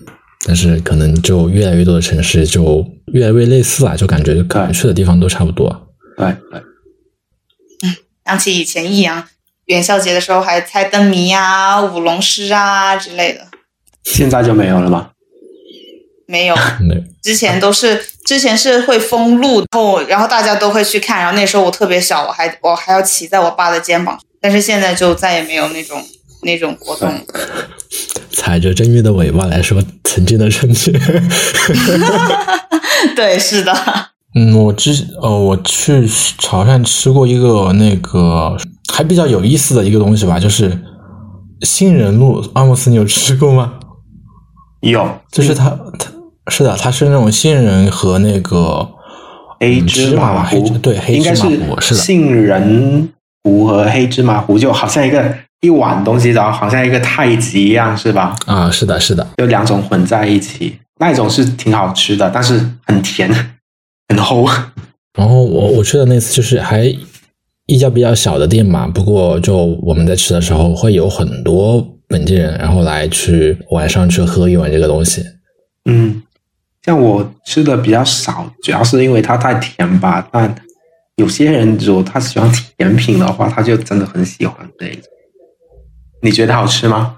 [0.46, 5.68] 但是可能就越来越多的城市就越来越类似啊，就感觉可能去的地方都差不多。
[6.16, 6.60] 对对，
[7.82, 7.94] 嗯
[8.24, 9.24] 想起以前益阳
[9.66, 13.40] 元宵节的时候还猜灯谜啊、舞龙狮啊之类的，
[14.04, 15.10] 现在就没有了吗？
[16.26, 16.54] 没有，
[16.88, 26.02] 对，之前都是之前是会封路，然后然后大家都会去看，然后那时候我特别小，我还我还要骑在我爸的肩膀，但是现在就再也没有那种
[26.44, 27.12] 那种活动。
[28.32, 30.90] 踩着正月的尾巴来说曾经的春节。
[33.14, 33.76] 对，是的，
[34.34, 36.08] 嗯，我之呃，我去
[36.38, 38.56] 潮汕吃过一个那个
[38.90, 40.80] 还比较有意思的一个东西吧，就是
[41.60, 43.74] 杏仁露阿莫斯，你有吃过吗？
[44.80, 46.10] 有，就是它，它
[46.48, 48.88] 是的，它是那种杏仁和那个
[49.60, 53.08] 黑嗯芝麻黑糊，对黑应该芝麻糊是的，杏仁
[53.44, 58.34] 糊和黑芝麻糊，就好像一个一碗东西，然后好像一个太极一样，是吧？
[58.46, 62.54] 啊，是的，是的，就两种混在一起，那一种是挺好吃的，但是
[62.86, 63.28] 很甜，
[64.08, 64.48] 很齁。
[65.18, 66.84] 然后我我去的那次就是还
[67.66, 75.24] 一家比较小的店嘛，不过就我们在吃的时候会有很多本地人，然后来去晚上去喝一碗这个东西。
[75.90, 76.22] 嗯，
[76.84, 80.26] 像我吃的比较少，主要是因为它太甜吧。
[80.32, 80.54] 但
[81.16, 85.02] 有些人如果他喜欢甜品的话，他就真的很喜欢这一种。
[86.22, 87.16] 你觉得好吃吗？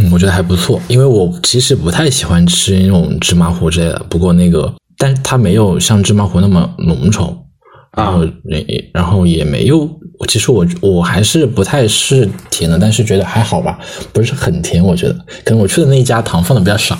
[0.00, 7.36] 嗯，我觉得还不错，因为我其实不太喜欢吃那种芝麻糊之类的，不过那个，但是它没有像芝麻糊那么浓稠，
[7.96, 9.88] 然后也然后也没有，
[10.28, 13.78] 其实我我还是不太是甜的，但是觉得还好吧，
[14.12, 16.96] 不是很甜，我觉得可能我去的那一家糖放的比较少。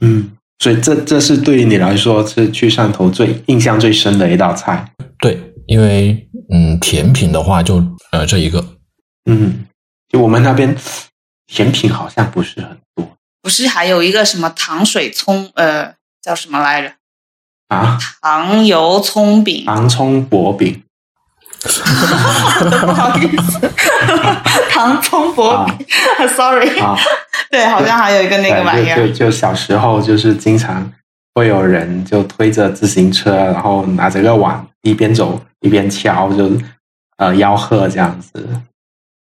[0.00, 4.92] 嗯，所以这这是对于你来说是去汕头最印象最深的一道菜。
[5.20, 8.64] 对，因为嗯，甜品的话就呃这一个，
[9.26, 9.66] 嗯，
[10.08, 10.76] 就我们那边
[11.46, 13.16] 甜品好像不是很多。
[13.40, 16.92] 不是还有一个什么糖水葱，呃，叫什么来着？
[17.68, 20.82] 啊，糖油葱饼，糖葱薄饼
[22.86, 23.70] 不好意思，
[24.70, 25.86] 唐葱薄饼
[26.28, 26.96] ，sorry，啊，
[27.50, 30.90] 对，好像还有一个那个玩意儿，对就就就小时候就是经常
[31.34, 36.50] 会有人就推着自行车，然后拿着个碗，一边走一边敲，就
[37.18, 38.48] 呃吆喝这样子。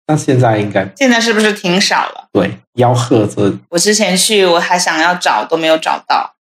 [0.06, 2.28] 那现在应该现在是不是挺少了？
[2.32, 6.34] 对吆喝这，我之前去我还想要找都没有找到。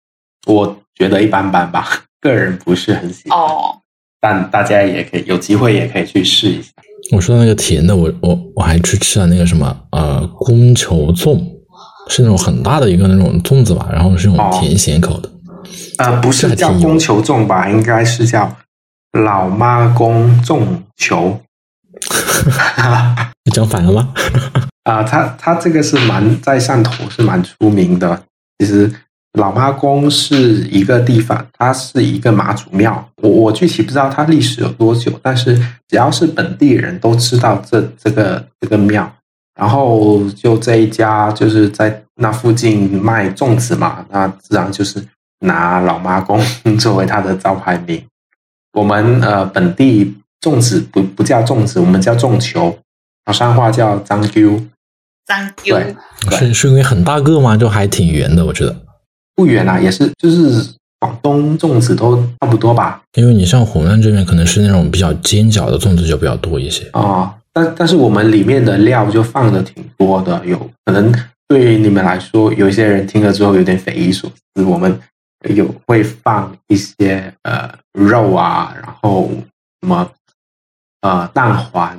[0.46, 3.38] 我觉得一般般吧，个人不是很喜欢。
[3.38, 3.82] 哦，
[4.20, 6.70] 但大家也可以有机会也可以去试一下。
[7.12, 11.42] 我说的那个甜的，我我我还去吃了那个什么呃宫球粽，
[12.10, 15.30] 是那种很大的一个那种粽子吧，然后是那种甜咸口的。
[16.00, 17.70] 呃，不是叫宫球粽吧？
[17.70, 18.56] 应该是叫
[19.14, 20.62] 老妈宫粽
[20.98, 21.40] 球。
[23.46, 24.14] 你 讲反了吗？
[24.84, 28.22] 啊， 他他这个是蛮在汕头是蛮出名的。
[28.60, 28.92] 其实
[29.38, 33.10] 老妈宫是一个地方，它是一个妈祖庙。
[33.22, 35.56] 我我具体不知道它历史有多久，但是
[35.88, 39.10] 只要是本地人都知道这这个这个庙。
[39.58, 45.02] 然后就这一家就是在那附近卖粽子嘛，那自然就是
[45.40, 46.40] 拿老妈宫
[46.78, 48.04] 作为它的招牌名。
[48.74, 50.16] 我们呃本地。
[50.40, 52.78] 粽子不不叫粽子，我们叫粽球，
[53.26, 54.52] 潮汕话叫张丢。
[55.26, 55.96] 张丢，对，
[56.38, 57.58] 是是因为很大个吗？
[57.58, 58.87] 就还挺圆的，我觉得。
[59.38, 63.02] 不远啊，也是，就是广东粽子都差不多吧。
[63.14, 67.34] 因为你像湖南这边，可能是那种比较尖角的粽子就比较多一些啊。
[67.54, 71.10] 但但是我们里面的料就放的挺多的，有可能
[71.48, 74.64] 对于你们来说，有一些人听了之后有点匪夷所思。
[74.66, 75.00] 我们
[75.56, 79.32] 有会放一些呃肉啊，然后
[79.82, 80.12] 什么。
[81.02, 81.96] 呃，蛋黄，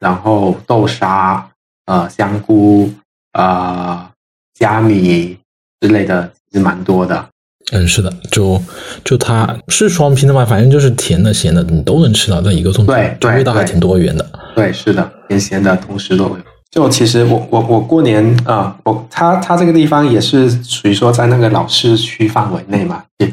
[0.00, 1.48] 然后豆沙，
[1.86, 2.92] 呃，香菇，
[3.34, 4.10] 呃，
[4.58, 5.38] 虾米
[5.80, 7.26] 之类的，其实蛮多的。
[7.72, 8.60] 嗯，是的，就
[9.02, 12.86] 就它是双拼的嘛，反正就是甜的、咸的，你都能吃到在一个粽子。
[12.86, 14.30] 对对，味道还挺多元的。
[14.54, 16.36] 对，是的，甜咸的同时都有。
[16.70, 23.32] 就其实我我我过年啊，我他他这个地方也是属于说在那个老市区范围内嘛，也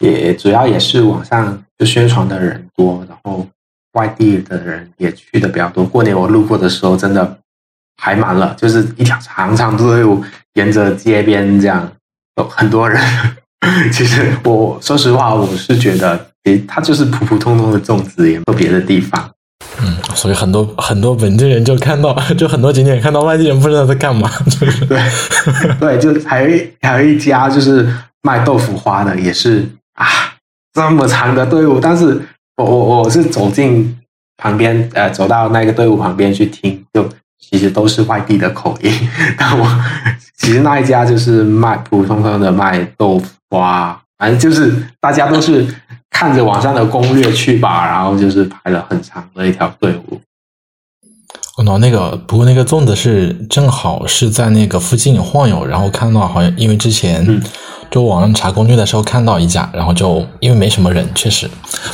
[0.00, 3.46] 也主要也是网上就宣传的人多，然后。
[3.94, 5.82] 外地的人也去的比较多。
[5.82, 7.38] 过年我路过的时候，真的
[7.96, 11.90] 排满了，就是一条长长的队伍，沿着街边这样
[12.38, 13.00] 有很多人。
[13.92, 19.30] 其实我说实话，我是觉得，诶，它就是普普通通的粽子，也没有别的地方。
[19.82, 24.98] 嗯，所以很多很多本地人就看到，就很多景点看到外地人不知道在干嘛， 就是对
[25.78, 27.86] 对，就还有一还有一家就是
[28.22, 30.06] 卖豆腐花的，也是啊，
[30.72, 32.20] 这么长的队伍，但是。
[32.60, 33.96] 我我我是走进
[34.36, 37.08] 旁边，呃，走到那个队伍旁边去听，就
[37.48, 38.92] 其实都是外地的口音。
[39.38, 39.66] 但我
[40.36, 45.66] 其实那一家就是卖普普通通的卖豆腐花，反正就是大家都是
[46.10, 50.20] 看着网上的攻略去吧，然后就是排了很长的一条队伍。
[51.66, 57.40] 哦，那个不过那个粽子是正好是在那个附近晃悠，然后看到好像因为之前。
[57.90, 61.48] 就网上查攻略的时候看到一家，然后就因为没什么人，确实。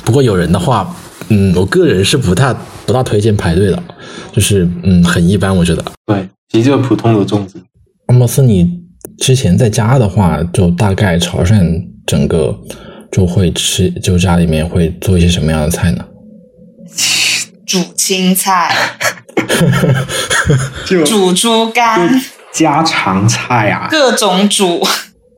[0.05, 0.93] 不过有人的话，
[1.29, 2.53] 嗯，我个人是不太
[2.87, 3.83] 不大推荐排队的，
[4.33, 5.85] 就是嗯，很一般，我觉得。
[6.07, 7.63] 对，其实就是普通的粽子。
[8.09, 8.69] 那么是你
[9.19, 12.59] 之前在家的话，就大概潮汕整个
[13.11, 16.05] 就会吃，就家里面会做一些什么样的菜呢？
[17.67, 18.75] 煮青菜，
[20.87, 22.21] 就煮猪肝，
[22.53, 24.87] 家常菜啊，各种煮。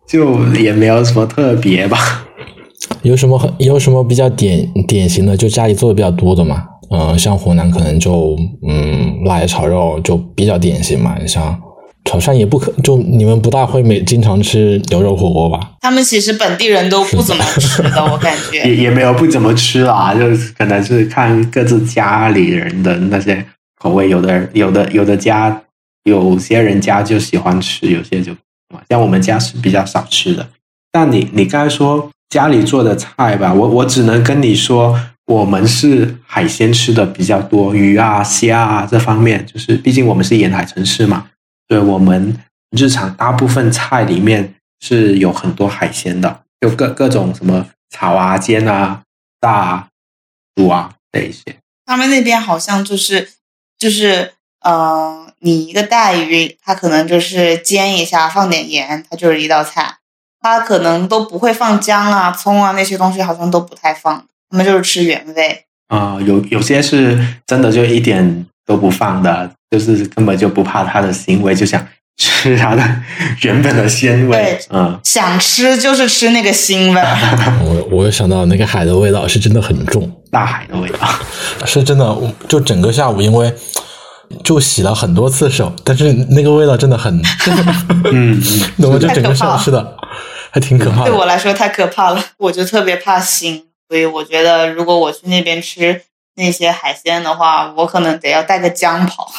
[0.08, 2.26] 就也没有什么特别吧，
[3.02, 6.64] 有什么很有什么比较典典型的，就家里做的比较多的嘛？
[6.90, 11.16] 嗯，像湖南可能就嗯辣爷炒肉就比较典型嘛。
[11.20, 11.58] 你像
[12.04, 15.72] 潮汕也不可，就你们不大会每经常吃牛肉火锅吧？
[15.80, 20.20] 他们其实本地人都不怎么吃的， 我感觉也也没有不怎么吃啦，就
[20.56, 23.44] 可能是看各自家里人的那些
[23.80, 25.62] 口味，有的有的有的家
[26.04, 28.32] 有些人家就喜欢吃，有些就。
[28.90, 30.46] 像我们家是比较少吃的，
[30.92, 41.28] 但你你刚才说家里做的菜吧，我我只能跟你说，我们是海鲜吃的比较多，鱼啊虾啊这方面，就是毕竟我们是沿海城市嘛，
[41.68, 42.36] 所以我们
[42.70, 49.02] 日常大部分菜里面是有很多海鲜的，就各各种什么炒啊、煎啊、
[49.40, 49.88] 炸啊、
[50.54, 51.42] 煮啊这一些。
[51.84, 53.30] 他们那边好像就是
[53.78, 54.32] 就是
[54.64, 55.24] 嗯。
[55.40, 59.98] 你一个带鱼，它可能就是煎一下，放点盐，它就是一道菜。
[60.40, 64.26] 它可能都不会放姜啊、葱啊那些东西，好像都不太放。
[64.56, 65.64] 他们就是吃原味。
[65.88, 71.86] 啊，有有些是真的就一点都不放的，就是根本就不怕它的腥味，就想
[72.16, 72.82] 吃它的
[73.42, 74.58] 原本的鲜味。
[74.70, 77.00] 嗯，想吃就是吃那个腥味。
[77.62, 81.06] 我我想到那个海的味道是真的很重，大海的味道
[81.66, 82.16] 是真的。
[82.48, 83.52] 就整个下午，因为。
[84.42, 87.16] 就洗了很多次手，但是那个味道真的很，
[88.12, 88.42] 嗯，
[88.74, 89.96] 那我就整个手吃的，
[90.50, 91.10] 还挺可怕的。
[91.10, 96.02] 对我来说太可怕了，我就特别怕腥，所以我觉得如果我去那边吃
[96.36, 99.30] 那些海鲜的话，我可能得要带个姜跑，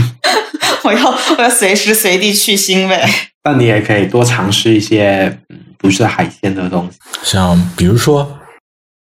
[0.84, 3.00] 我要我要随时随地去腥味。
[3.42, 8.38] 但你也可以多尝试一些嗯不是海鲜的东西，像比如说，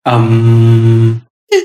[0.09, 1.21] 嗯，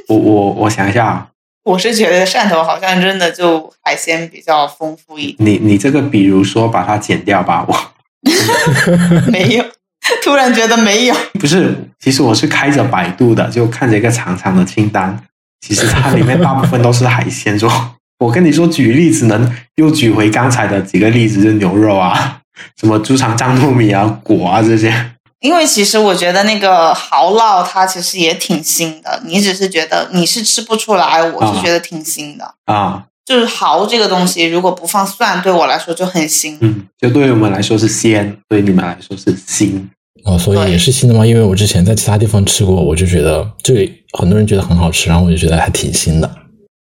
[0.09, 1.28] 我我我想一下啊，
[1.64, 7.92] 我是觉得汕头好像真的就海鲜比较丰富一点，你你这个比如说把它剪掉吧，我。
[9.30, 9.64] 没有，
[10.24, 11.14] 突然觉得没有。
[11.38, 15.18] 不是，其实我是开着百度的，就看着一个长长的清单，
[15.61, 17.59] 其实它里面大部分都是海鲜。
[17.59, 17.70] 说，
[18.20, 22.40] 我跟你说，举例子能又举回刚才的几个例子，就牛肉啊，
[22.80, 25.12] 什么猪肠酱糯米啊、果啊这些。
[25.40, 32.54] 因为其实我觉得那个蚝烙它其实也挺腥的，你只是觉得你是吃不出来，我是觉得挺腥的。
[32.64, 36.56] 啊，就是蚝这个东西，如果不放蒜，对我来说就很腥。
[36.61, 39.80] 嗯，就对于我们来说是鲜，对你们来说是腥。
[40.24, 41.24] 哦，所以也是新的吗？
[41.24, 46.30] 因为我之前在其他地方吃过，我就觉得这里很多人觉得很好吃，然后我就觉得还挺新的。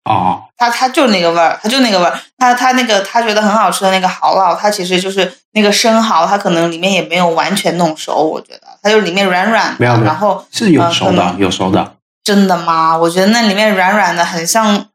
[0.09, 2.19] 哦，它它就那个味儿，它就那个味儿。
[2.37, 11.93] 它它那个他觉得很好吃的那个蚝烙，它其实就是那个生蚝，它可能里面也没有完全弄熟，我觉得它就里面软软的，没有没有然后是有熟的，呃有熟的。
[12.23, 12.97] 真的吗？
[12.97, 14.87] 我觉得那里面软软的，很像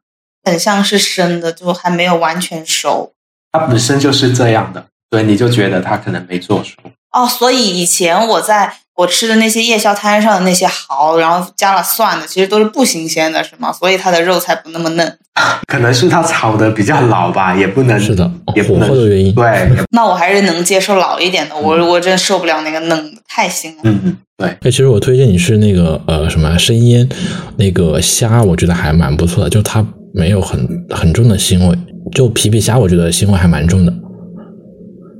[0.43, 3.11] 很像是生的，就还没有完全熟。
[3.51, 6.77] 它本身就是这样的，所以你就觉得它可能没做熟。
[7.13, 13.71] 哦，所以以前我在我吃的那些夜宵摊上的那些蚝，然后加了蒜的，其实都是不新鲜的，是吗？
[13.71, 15.17] 所以它的肉才不那么嫩。
[15.67, 19.33] 可能是它炒的比较老吧，也不能是的，火也不能候的原因。
[19.33, 23.81] 对， 那我还是能接受老一点的，我我真受不了那个嫩的，太腥了。
[23.83, 27.09] 嗯嗯，对，哎，其实我推荐你是那个呃什么生腌
[27.57, 29.83] 那个虾，我觉得还蛮不错的，就它
[30.13, 31.75] 没有很很重的腥味，
[32.13, 33.91] 就皮皮虾我觉得腥味还蛮重的。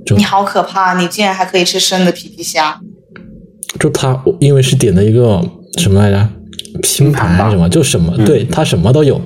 [0.06, 0.94] 就你好可怕！
[1.00, 2.80] 你竟然还可以吃生的皮皮虾？
[3.80, 5.44] 就它我因为是点的一个
[5.78, 6.30] 什么来着
[6.82, 9.22] 拼盘吧什么，就什么、嗯对它什么都有。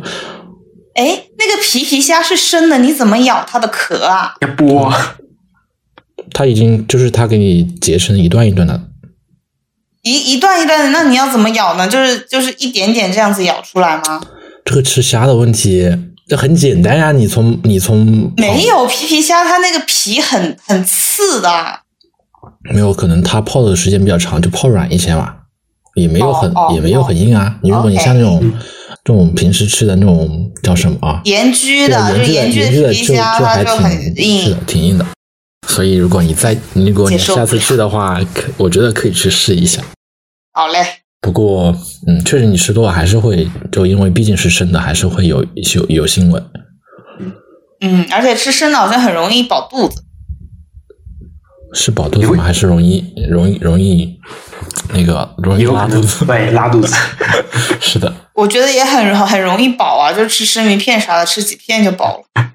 [0.94, 4.34] 哎，那个皮皮虾是生的，你怎么咬它的壳啊？
[4.42, 4.94] 要剥。
[6.34, 8.82] 它已经就是它给你截成一段一段的，
[10.02, 11.88] 一一段一段的，那你要怎么咬呢？
[11.88, 14.22] 就是就是一点点这样子咬出来吗？
[14.66, 15.90] 这个吃虾的问题，
[16.28, 21.80] 这很简单呀、你从你从没有皮皮虾，它那个皮很很刺的。
[22.74, 25.34] 没有可能它泡的时间比较长，就泡软一些嘛，
[25.96, 27.58] 也没有很、也没有很硬啊。
[27.62, 28.42] 你如果你像那种、
[29.06, 31.22] 这种平时吃的那种叫什么啊？
[31.24, 35.06] 盐焗的，就盐盐焗焗的盐焗的就皮皮虾，就还它就很挺是的硬。，挺硬的。
[35.66, 39.82] 所以如果你再如果你下次去的话，可我觉得可以去试一下。
[40.52, 40.86] 好嘞，
[41.20, 41.76] 不过，
[42.08, 45.44] 嗯，确实你吃多了还是会，就因为毕竟是生的，还是会有
[45.76, 46.42] 有有腥味。
[47.82, 50.04] 嗯，而且吃生的好像很容易饱肚子。
[51.74, 52.44] 是饱肚子吗？
[52.44, 54.18] 还是容易容易容易
[54.94, 56.24] 那个容易拉肚子？
[56.26, 56.96] 对拉肚子。
[57.82, 62.52] 是的，我觉得也很很容易饱啊，就吃生鱼片啥的，吃几片就饱了。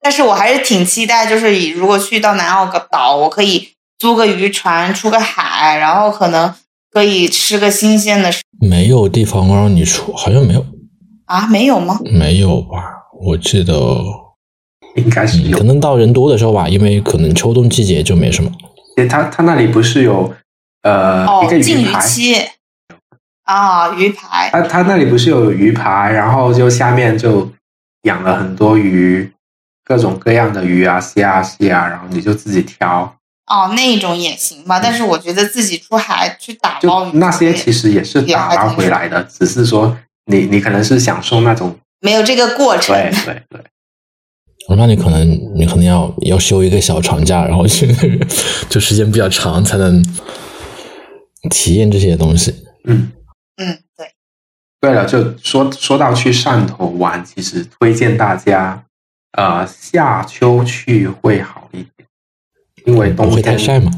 [0.00, 6.54] 但是我还是挺期待，就是以如果去到南澳个岛，我可以租个渔船出个海，然后可能
[6.94, 8.30] 可以吃个新鲜的
[8.60, 10.64] 没有地方让你出，好像没有，
[11.24, 11.44] 啊？
[11.48, 11.98] 没有吗？
[12.04, 12.84] 没有吧？
[13.20, 13.74] 我记得，
[14.94, 15.64] 应该是可。
[15.64, 18.50] 能到人多的时候吧，因为可能秋冬季节就没什么。
[19.08, 20.32] 他他那里不是有
[20.82, 22.36] 呃、哦一个，禁渔鱼排，期
[23.42, 27.50] 啊，鱼排他他那里不是有鱼排，然后就下面就
[28.02, 29.32] 养了很多鱼，
[29.84, 33.16] 各种各样的鱼啊、虾啊、蟹啊，然后你就自己挑。
[33.46, 34.80] 哦，那种也行吧。
[34.80, 39.96] 但是我觉得自己出海去打就捞鱼，那些其实也是打捞回来的，只是说
[40.26, 42.94] 你你可能是享受那种没有这个过程。
[42.94, 43.60] 对对对，
[44.68, 47.86] 哦那你可能你可能要要休一个小长假，然后去，
[48.68, 50.02] 就时间比较长，才能
[51.50, 52.64] 体验这些东西。
[52.84, 53.12] 嗯。
[53.56, 54.10] 嗯，对。
[54.80, 58.84] 对了，就说说到去汕头玩，其实推荐大家，
[59.32, 61.63] 呃，夏秋去会好
[62.84, 63.90] 因为冬天会太天，晒嘛？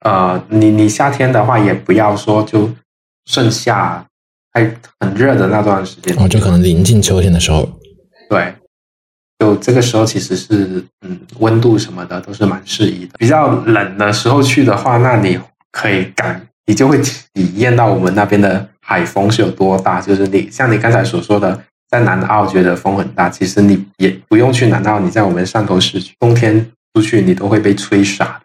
[0.00, 2.70] 呃，你你夏天的话也不要说就
[3.24, 4.04] 盛夏
[4.52, 4.64] 还
[5.00, 7.68] 很热的那段时间，哦，就可能临近秋天的时候，
[8.30, 8.54] 对，
[9.38, 13.12] 就这个时候其实是嗯温度什么的都是蛮适宜的。
[13.18, 15.38] 比较冷的时候去的话，那你
[15.72, 20.00] 可以感，你就会体验到我们那边的海风是有多大。
[20.00, 28.40] 就是你像你刚才所说的，在南澳觉得风很大，其实你也不用去南澳，你在我们汕头市区，冬天出去你都会被吹傻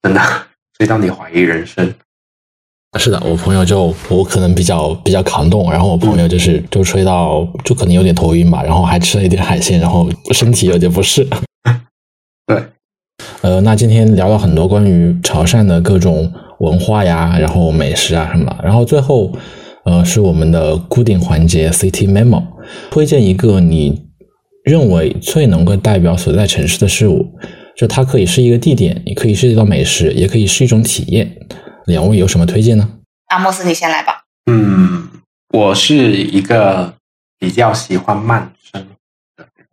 [0.00, 0.20] 的，真的。
[0.78, 1.92] 吹到你怀疑人生。
[2.96, 11.26] 是的，我朋友就我可能比较比较抗冻，然后我朋友就是就吹到就可能有点头晕吧，然后还吃了一点海鲜，然后身体有点不适。
[12.46, 12.62] 对，
[13.40, 19.32] 呃，那今天聊了很多关于潮汕的各种文化呀，然后美食啊什么，然后最后
[19.84, 22.44] 呃是我们的固定环节 City Memo，
[22.90, 24.06] 推荐一个你
[24.62, 27.32] 认为最能够代表所在城市的事物，
[27.76, 31.30] 就它可以是一个地点，也可以是一道美食，也可以是一种体验。
[31.84, 32.88] 两位有什么推荐呢？
[33.26, 34.22] 阿莫斯，你先来吧。
[34.50, 35.08] 嗯，
[35.52, 36.94] 我是一个
[37.38, 38.86] 比较喜欢慢生
[39.36, 39.66] 的人，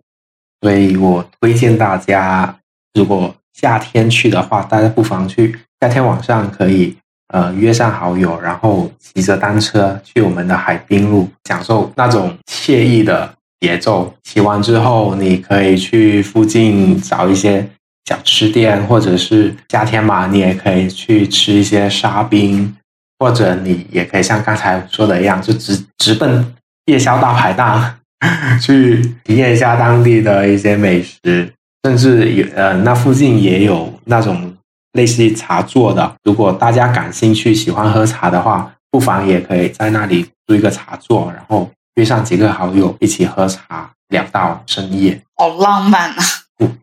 [0.62, 2.60] 所以我推荐大家，
[2.94, 6.96] 如果夏天去的话，大家不妨去夏天晚上可以
[7.30, 14.14] 呃约上好友，然后骑着单车去我们的海滨路，享受那种惬意的节奏。
[14.24, 17.68] 骑完之后，你可以去附近找一些
[18.06, 22.76] 小吃店，或者是夏天嘛，你也可以去吃一些沙冰。
[23.20, 26.54] 或者你也可以像刚才说的一样，就直直奔
[26.88, 27.96] 夜宵大排档
[28.62, 31.50] 去体验一下当地的一些美食，
[31.86, 34.54] 甚至有呃那附近也有那种
[34.94, 36.16] 类似于茶座的。
[36.26, 45.22] 如果大家感兴趣、喜欢喝茶的话，不妨也可以在那里租一个茶座，然后约上几个好友一起喝茶，聊到深夜。
[45.38, 46.24] 好浪漫啊！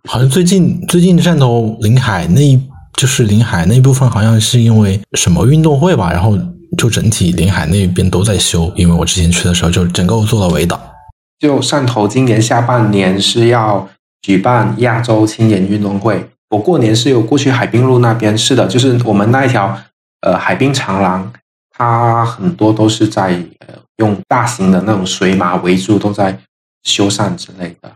[0.09, 2.61] 好像最近最近汕头临海那一。
[2.95, 6.37] 就是临海那一部分好像是因为什么运动会吧，然后
[6.77, 8.71] 就整体临海那边都在修。
[8.77, 10.79] 因为我之前去的时候，就整个做了围挡。
[11.39, 13.89] 就汕头今年下半年是要
[14.21, 18.37] 举办亚洲青年运动会，我过年是有过去海滨路那边。
[18.37, 19.75] 是的，就是我们那一条
[20.21, 21.33] 呃海滨长廊，
[21.71, 23.29] 它很多都是在
[23.61, 26.39] 呃用大型的那种水马围住，都在
[26.83, 27.91] 修缮之类的。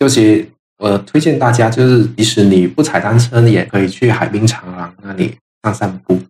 [0.00, 0.50] 尤其。
[0.78, 6.20] 我推荐大家，就是即使你不踩单车，你也可以去海滨长廊那里散散步，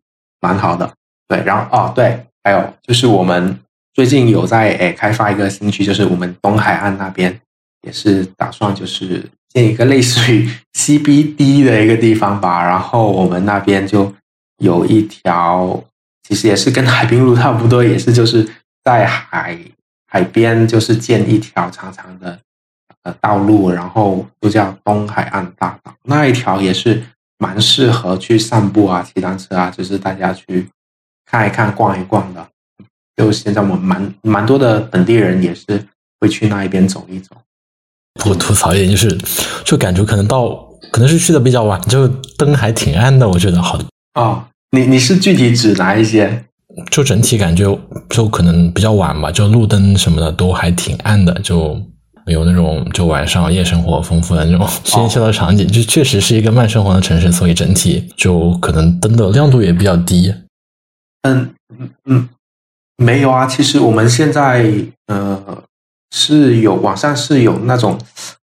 [0.41, 0.91] 蛮好的。
[1.29, 3.59] 对，然后哦，对，还有就是我们
[3.93, 7.39] 最近有在诶开发一个新区，就是我们东海岸那边
[7.83, 12.65] 也是打算就是建一个类似于 CBD 的一个地方吧。
[12.67, 14.11] 然后我们那边就
[14.63, 15.85] 有一条，
[16.27, 18.49] 其实也是跟海滨路差不多，也是就是
[18.83, 19.59] 在海
[20.07, 22.39] 海边，就是建一条长长的。
[23.21, 27.03] 道路，然后就叫东海岸大道，那一条也是
[27.39, 30.69] 蛮适合去散步啊、骑单车啊，就是大家去
[31.25, 32.47] 看一看、逛一逛的。
[33.17, 35.85] 就现在我们蛮蛮多的本地人也是
[36.21, 37.37] 会去那一边走一走。
[38.25, 39.19] 我吐槽一点就是，
[39.65, 40.49] 就感觉可能到
[40.93, 42.07] 可能是去的比较晚，就
[42.37, 43.29] 灯还挺暗的。
[43.29, 43.79] 我觉得好
[44.15, 46.45] 哦，你你是具体指哪一些？
[46.91, 47.65] 就整体感觉
[48.11, 51.81] 就可能比较晚吧，就路灯什么的都还挺暗的，就。
[52.29, 60.35] 有那种就晚上夜生活丰富的那种 喧嚣的场景，就确实是一个慢生活的城市，所以整体就可能灯的亮度也比较低。
[61.23, 62.29] 嗯嗯嗯，
[62.97, 64.73] 没有啊，其实我们现在
[65.07, 65.63] 呃
[66.15, 67.99] 是有网上是有那种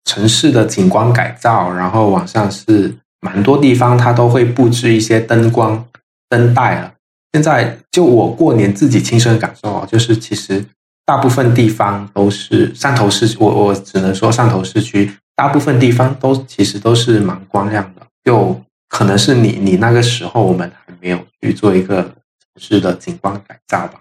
[0.04, 5.84] 城市的景观改造，然后网上是蛮多地方它都会布置一些灯光
[6.28, 6.92] 灯带了。
[7.32, 10.64] 现在就我过年自己亲身感受啊，就是其实。
[11.08, 18.60] 大部分地方都是汕头市，我我只能说汕头市区大部分地方都其实都是蛮光亮的，就
[18.90, 22.12] 可能是你你那个时候我们还没有去做一个城
[22.58, 23.94] 市的景观改造吧。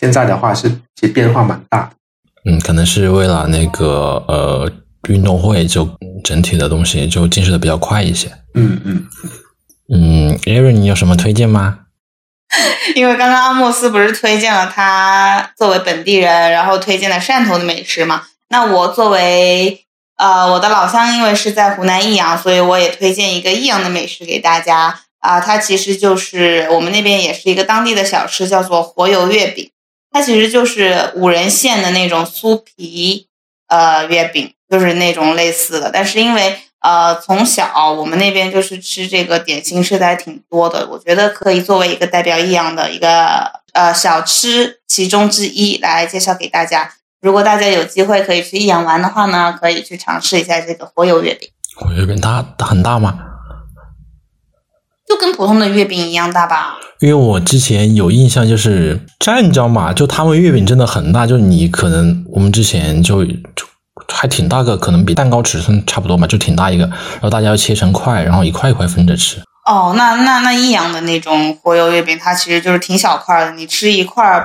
[0.00, 4.68] 现在的话是其实变化蛮大的，嗯，可能是为了那个呃
[5.08, 5.88] 运动会，就
[6.24, 8.28] 整体的东西就建设的比较快一些。
[8.54, 9.06] 嗯嗯
[9.94, 11.78] 嗯，Aaron，你有什么推荐吗？
[12.94, 18.26] 因为刚刚阿莫斯不是推荐了他作为本地人，然后推荐了汕头的美食嘛？
[18.48, 19.84] 那我作为
[20.16, 25.38] 呃我的老乡，因为是在湖南益阳，所以我也推荐一个益阳的美食给大家啊。
[25.38, 29.70] 它其实就是我们那边也是一个当地的小吃，叫做活油月饼。
[30.10, 33.26] 它其实就是五仁县的那种酥皮
[33.68, 36.58] 呃月饼，就是那种类似的，但是因为。
[36.80, 46.92] 呃，从小我们那边就是吃这个点心吃的还挺多的，我觉得可以作为一个代表益阳的一个呃小吃其中之一来介绍给大家。
[47.20, 51.48] 如果大家有机会可以去益阳玩的话呢，可以去尝试一下这个活油月饼。
[51.74, 53.18] 活油月饼大很大吗？
[55.04, 56.76] 就跟普通的月饼一样大吧。
[57.00, 63.67] 因为我之前有印象，就是湛江嘛，就他们月饼真的很大，就你可能我们之前就就。
[64.12, 66.84] 还挺大个，可能比蛋糕尺寸差不多嘛，就挺大一个。
[66.86, 69.40] 然后大家要切成块，然后一块一块分着吃。
[69.66, 74.42] 哦，那那那益阳的那种活油月饼，它其实就是挺小块的，你吃一块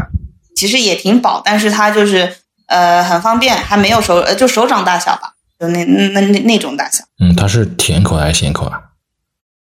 [0.56, 2.36] 其实也挺饱，但是它就是
[2.68, 7.04] 呃很方便，还没有手呃就手掌大小吧，就那那那那种大小。
[7.22, 8.82] 嗯，它是甜口还是咸口啊？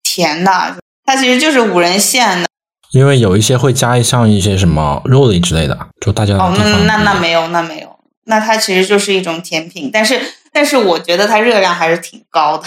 [0.04, 2.46] 甜的，它其实就是五仁馅的。
[2.92, 7.97] 因为有一些会加上一些什么肉类之类的，就大家哦，那那那没有，那没有。
[8.28, 10.20] 那它其实就是一种甜品，但是
[10.52, 12.64] 但是我觉得它热量还是挺高的。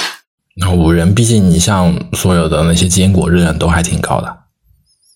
[0.58, 4.38] 那五仁，毕竟你像所有的那些坚果热量都还挺高的。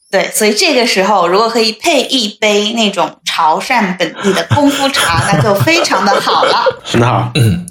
[0.09, 6.63] 对，所以这个时候如果可以配一杯那种潮汕本地的功夫茶， 那就非常的好了。
[6.97, 7.65] 那好，嗯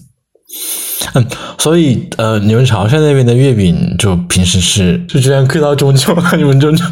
[1.14, 1.26] 嗯，
[1.58, 6.22] 所以呃，你们潮汕那边的月饼就平时是就这样 Q 到中秋了？
[6.36, 6.84] 你们中秋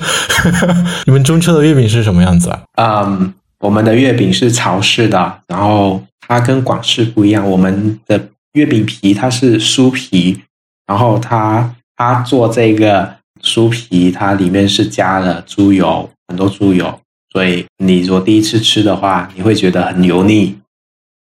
[1.04, 3.02] 你们中秋的月饼是什么样子啊？
[3.06, 10.42] 嗯，我们的月饼是潮式的，然后它跟广式不一样，我们的月饼皮它是酥皮，
[10.84, 20.58] 然后它它做这个酥皮，它里面是加了猪油，很多猪油，所以你如果第一次吃的话，你会觉得很油腻，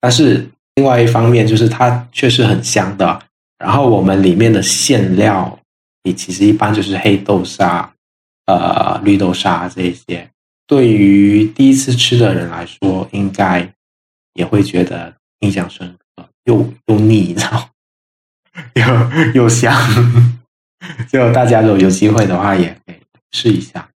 [0.00, 3.20] 但是另外一方面就是它确实很香的。
[3.58, 5.58] 然后我们里面的馅料，
[6.04, 7.92] 你其实一般就是黑豆沙、
[8.46, 10.26] 呃绿豆沙这些。
[10.70, 13.68] 对于第一次吃的人来说，应该
[14.34, 17.70] 也会觉得印象深刻，又又腻，你知道，
[19.34, 19.76] 又又香。
[21.10, 22.96] 就大家如果有机会的话，也可以
[23.32, 23.88] 试一下。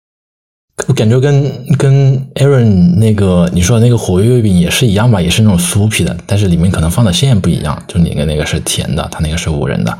[0.88, 9.98] 我感觉跟跟 Aaron 那个你说的那个活跃月饼也是一样吧，也是那种酥皮的，但是里面可能放的馅不一样，就你的那个是甜的，它那个是五仁的。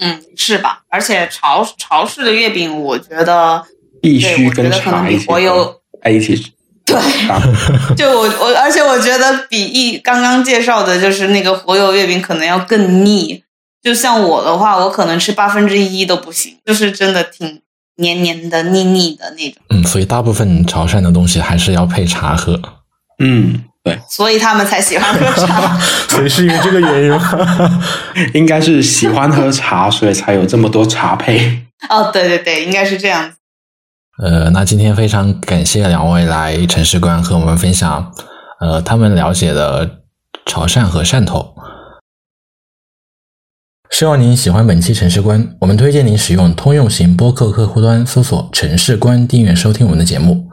[0.00, 0.84] 嗯，是吧？
[0.90, 3.64] 而且潮潮式的月饼，我觉得
[4.04, 5.18] 必须跟茶一
[6.20, 6.50] 起吃。
[6.84, 7.00] 对，
[7.96, 13.42] 就我我，而且我觉得比一刚刚介绍的就是那个活油月饼可能要更腻。
[13.82, 17.60] 就像我的话，我可能吃八分之一都不行，就是真的挺
[17.96, 19.62] 黏黏的、腻腻的那种。
[19.70, 22.60] 嗯，所以大部分潮汕的东西还是要配茶喝。
[23.18, 25.78] 嗯，对，所以他们才喜欢喝茶。
[26.08, 27.82] 所以是因为这个原因吗？
[28.34, 31.62] 应该是喜欢喝茶，所以才有这么多茶配。
[31.88, 33.36] 哦，对对对，应该是这样子。
[34.22, 38.12] 呃，那今天非常感谢两位来城市观和我们分享，
[38.60, 40.02] 呃，他们了解的
[40.46, 41.52] 潮汕和汕头。
[43.90, 50.48] 希望您喜欢本期城市观，我们推荐您使用通用型播客客户端搜索“城市观”订阅收听我们的节目，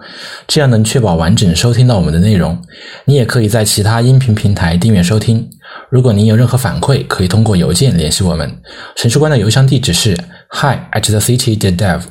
[0.47, 2.59] 这样能确保完整收听到我们的内容。
[3.05, 5.49] 你也可以在其他音频平台订阅收听。
[5.89, 8.61] 如果您有任何反馈，可以通过邮件联系我们。
[8.95, 10.15] 城市观的邮箱地址是
[10.49, 12.01] hi at the city 点 dev。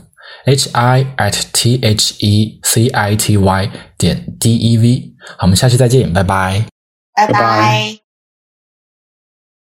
[0.44, 6.66] H i at t h e c i t y 点 d e v，好，我们下期再见，拜拜。
[7.14, 8.09] 拜拜拜